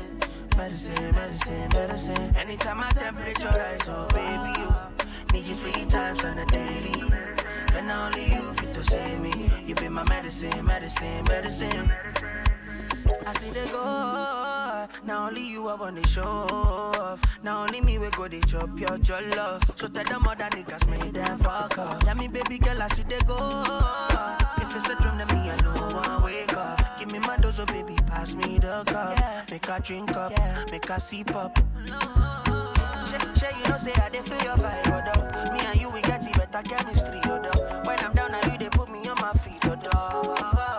Medicine, 0.58 1.16
medicine, 1.16 1.70
medicine. 1.70 2.36
Anytime 2.36 2.78
my 2.80 2.90
temperature 2.90 3.48
rise, 3.48 3.80
oh 3.88 4.08
baby, 4.10 4.60
you 4.60 4.70
need 5.34 5.48
you 5.48 5.56
three 5.56 5.86
times 5.86 6.22
on 6.26 6.38
a 6.38 6.46
daily. 6.48 7.02
And 7.76 7.90
only 7.90 8.26
you 8.26 8.54
fit 8.56 8.74
to 8.74 8.84
save 8.84 9.22
me. 9.22 9.50
You 9.66 9.74
be 9.76 9.88
my 9.88 10.04
medicine, 10.04 10.66
medicine, 10.66 11.24
medicine. 11.24 11.90
I 13.26 13.34
see 13.38 13.52
they 13.52 13.68
go. 13.68 14.29
Now 15.06 15.28
only 15.28 15.48
you 15.48 15.68
I 15.68 15.76
want 15.76 16.02
to 16.02 16.08
show 16.08 16.22
off. 16.24 17.22
Now 17.44 17.64
only 17.64 17.82
me 17.82 17.98
we 17.98 18.10
go 18.12 18.28
they 18.28 18.42
chop 18.42 18.78
your 18.80 18.98
your 18.98 19.22
love. 19.36 19.64
So 19.76 19.88
tell 19.88 20.04
them 20.04 20.28
other 20.28 20.46
niggas 20.46 20.88
make 20.90 21.14
them 21.14 21.38
fuck 21.40 21.78
up. 21.78 22.02
Tell 22.04 22.16
me 22.16 22.28
baby 22.28 22.58
girl 22.60 22.82
I 22.82 22.88
see 22.90 23.04
they 23.04 23.20
go. 23.22 23.38
If 24.58 24.76
it's 24.76 24.88
a 24.90 24.96
dream 25.02 25.18
then 25.18 25.28
me 25.28 25.50
I 25.50 25.58
know 25.64 26.02
I 26.04 26.22
wake 26.24 26.54
up. 26.54 27.00
Give 27.00 27.12
me 27.12 27.20
my 27.20 27.38
dose, 27.38 27.60
oh 27.60 27.66
baby 27.66 27.96
pass 28.08 28.36
me 28.36 28.60
the 28.60 28.84
cup. 28.86 29.50
Make 29.50 29.66
her 29.66 29.80
drink 29.80 30.12
up, 30.16 30.32
make 30.72 30.88
her 30.88 31.00
sip 31.00 31.34
up. 31.36 31.58
Shay, 33.38 33.52
you 33.64 33.70
know 33.70 33.78
say 33.78 33.94
I 33.94 34.10
dey 34.10 34.20
feel 34.22 34.38
your 34.44 34.56
vibe, 34.58 35.34
oh. 35.36 35.54
Me 35.54 35.60
and 35.62 35.80
you 35.82 35.90
we 35.90 36.02
get 36.02 36.26
it 36.28 36.34
better 36.34 36.62
chemistry, 36.68 37.20
oh. 37.26 37.82
When 37.86 37.98
I'm 38.00 38.14
down, 38.14 38.32
now 38.32 38.42
you 38.52 38.58
they 38.58 38.70
put 38.70 38.90
me 38.92 39.08
on 39.08 39.16
my 39.22 39.32
feet, 39.34 39.64
oh 39.66 40.79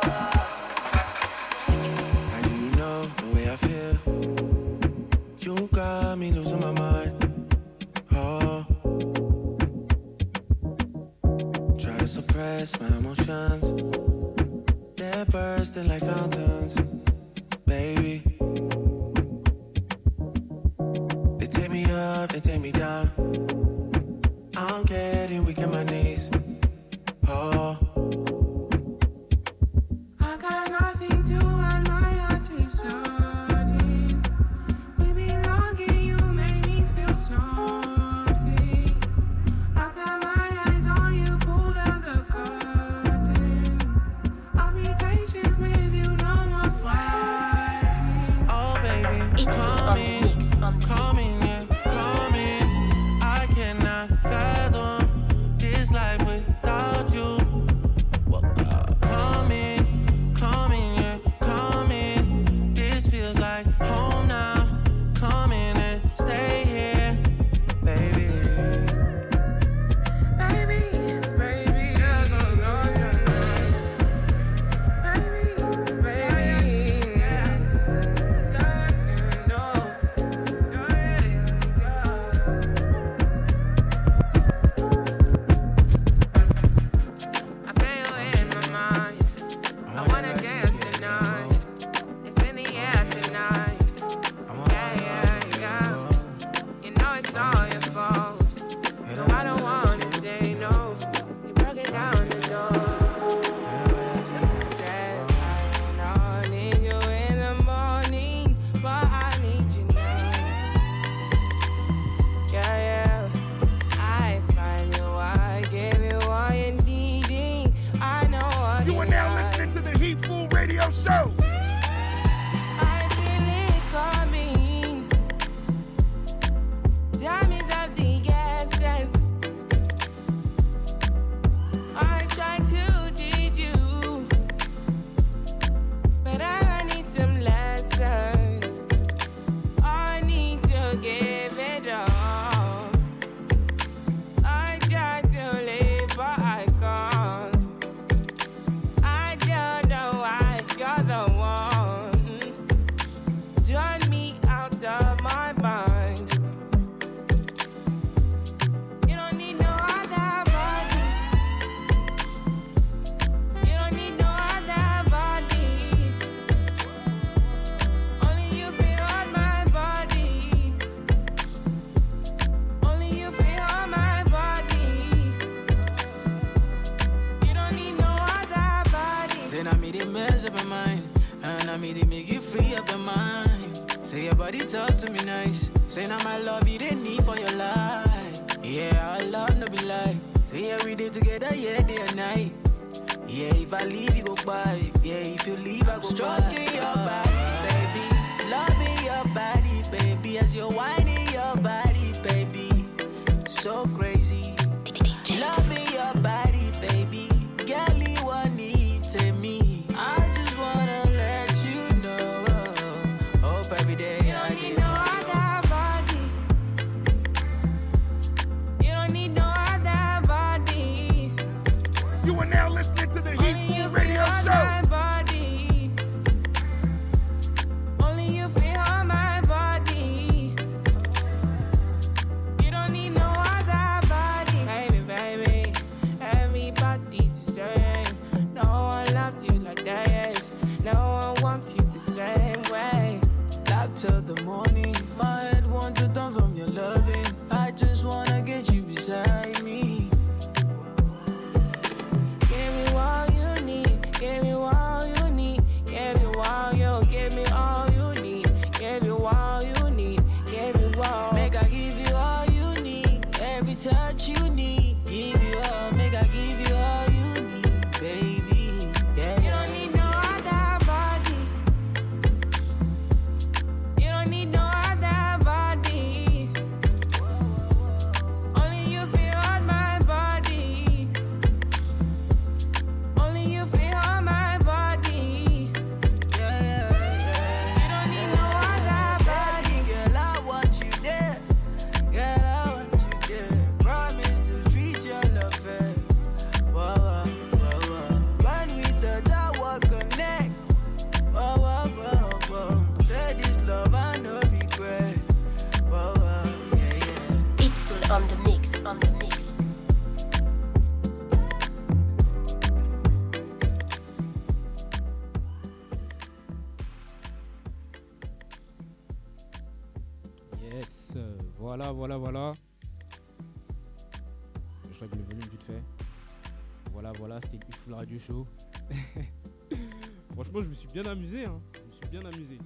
amusé. 331.06 331.44
Hein. 331.44 331.60
Je 331.74 331.80
me 331.86 331.92
suis 331.92 332.08
bien 332.10 332.20
amusé. 332.30 332.58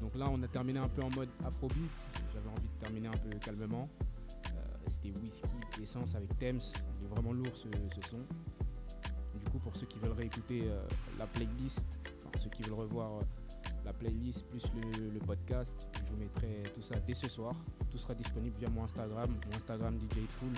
Donc 0.00 0.14
là, 0.14 0.28
on 0.30 0.42
a 0.42 0.48
terminé 0.48 0.78
un 0.78 0.88
peu 0.88 1.02
en 1.02 1.10
mode 1.10 1.28
afrobeat. 1.44 1.90
J'avais 2.32 2.48
envie 2.48 2.68
de 2.68 2.80
terminer 2.80 3.08
un 3.08 3.18
peu 3.18 3.30
calmement. 3.38 3.88
Euh, 4.46 4.58
c'était 4.86 5.12
whisky, 5.18 5.48
essence 5.82 6.14
avec 6.14 6.38
Thames. 6.38 6.60
Il 6.98 7.04
est 7.06 7.08
vraiment 7.08 7.32
lourd 7.32 7.54
ce, 7.54 7.68
son. 8.08 8.18
Du 9.38 9.50
coup, 9.50 9.58
pour 9.58 9.76
ceux 9.76 9.86
qui 9.86 9.98
veulent 9.98 10.12
réécouter 10.12 10.62
euh, 10.64 10.82
la 11.18 11.26
playlist, 11.26 11.86
enfin 12.26 12.38
ceux 12.38 12.50
qui 12.50 12.62
veulent 12.62 12.78
revoir 12.78 13.18
euh, 13.18 13.22
la 13.84 13.92
playlist 13.92 14.46
plus 14.46 14.64
le, 14.74 15.10
le 15.10 15.18
podcast, 15.20 15.86
je 16.04 16.10
vous 16.12 16.18
mettrai 16.18 16.62
tout 16.74 16.82
ça 16.82 16.96
dès 16.96 17.14
ce 17.14 17.28
soir. 17.28 17.54
Tout 17.90 17.98
sera 17.98 18.14
disponible 18.14 18.56
via 18.58 18.68
mon 18.68 18.84
Instagram, 18.84 19.30
mon 19.30 19.56
Instagram 19.56 19.98
DJ 19.98 20.18
Hitful, 20.18 20.52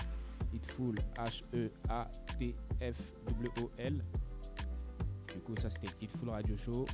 Hitful 0.53 0.95
E 0.99 1.01
H-E-A-T-F-W-O-L. 1.17 2.43
Du 5.33 5.39
coup, 5.39 5.55
ça 5.57 5.69
c'était 5.69 5.89
Hitful 6.01 6.29
Radio 6.29 6.55
Show. 6.57 6.85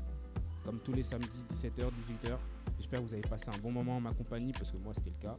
Comme 0.63 0.79
tous 0.79 0.93
les 0.93 1.03
samedis, 1.03 1.27
17h, 1.53 1.85
18h. 1.87 2.37
J'espère 2.77 3.01
que 3.01 3.05
vous 3.05 3.13
avez 3.13 3.21
passé 3.21 3.49
un 3.49 3.57
bon 3.59 3.71
moment 3.71 3.97
en 3.97 4.01
ma 4.01 4.13
compagnie 4.13 4.51
parce 4.51 4.71
que 4.71 4.77
moi 4.77 4.93
c'était 4.93 5.11
le 5.11 5.21
cas. 5.21 5.37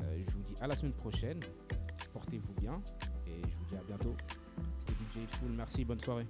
Euh, 0.00 0.24
je 0.26 0.34
vous 0.34 0.42
dis 0.42 0.54
à 0.60 0.66
la 0.66 0.76
semaine 0.76 0.92
prochaine. 0.92 1.40
Portez-vous 2.12 2.54
bien 2.60 2.80
et 3.26 3.40
je 3.42 3.56
vous 3.56 3.64
dis 3.68 3.76
à 3.76 3.82
bientôt. 3.86 4.14
C'était 4.80 4.92
DJ 4.92 5.24
Hitful. 5.24 5.50
Merci, 5.50 5.84
bonne 5.84 6.00
soirée. 6.00 6.26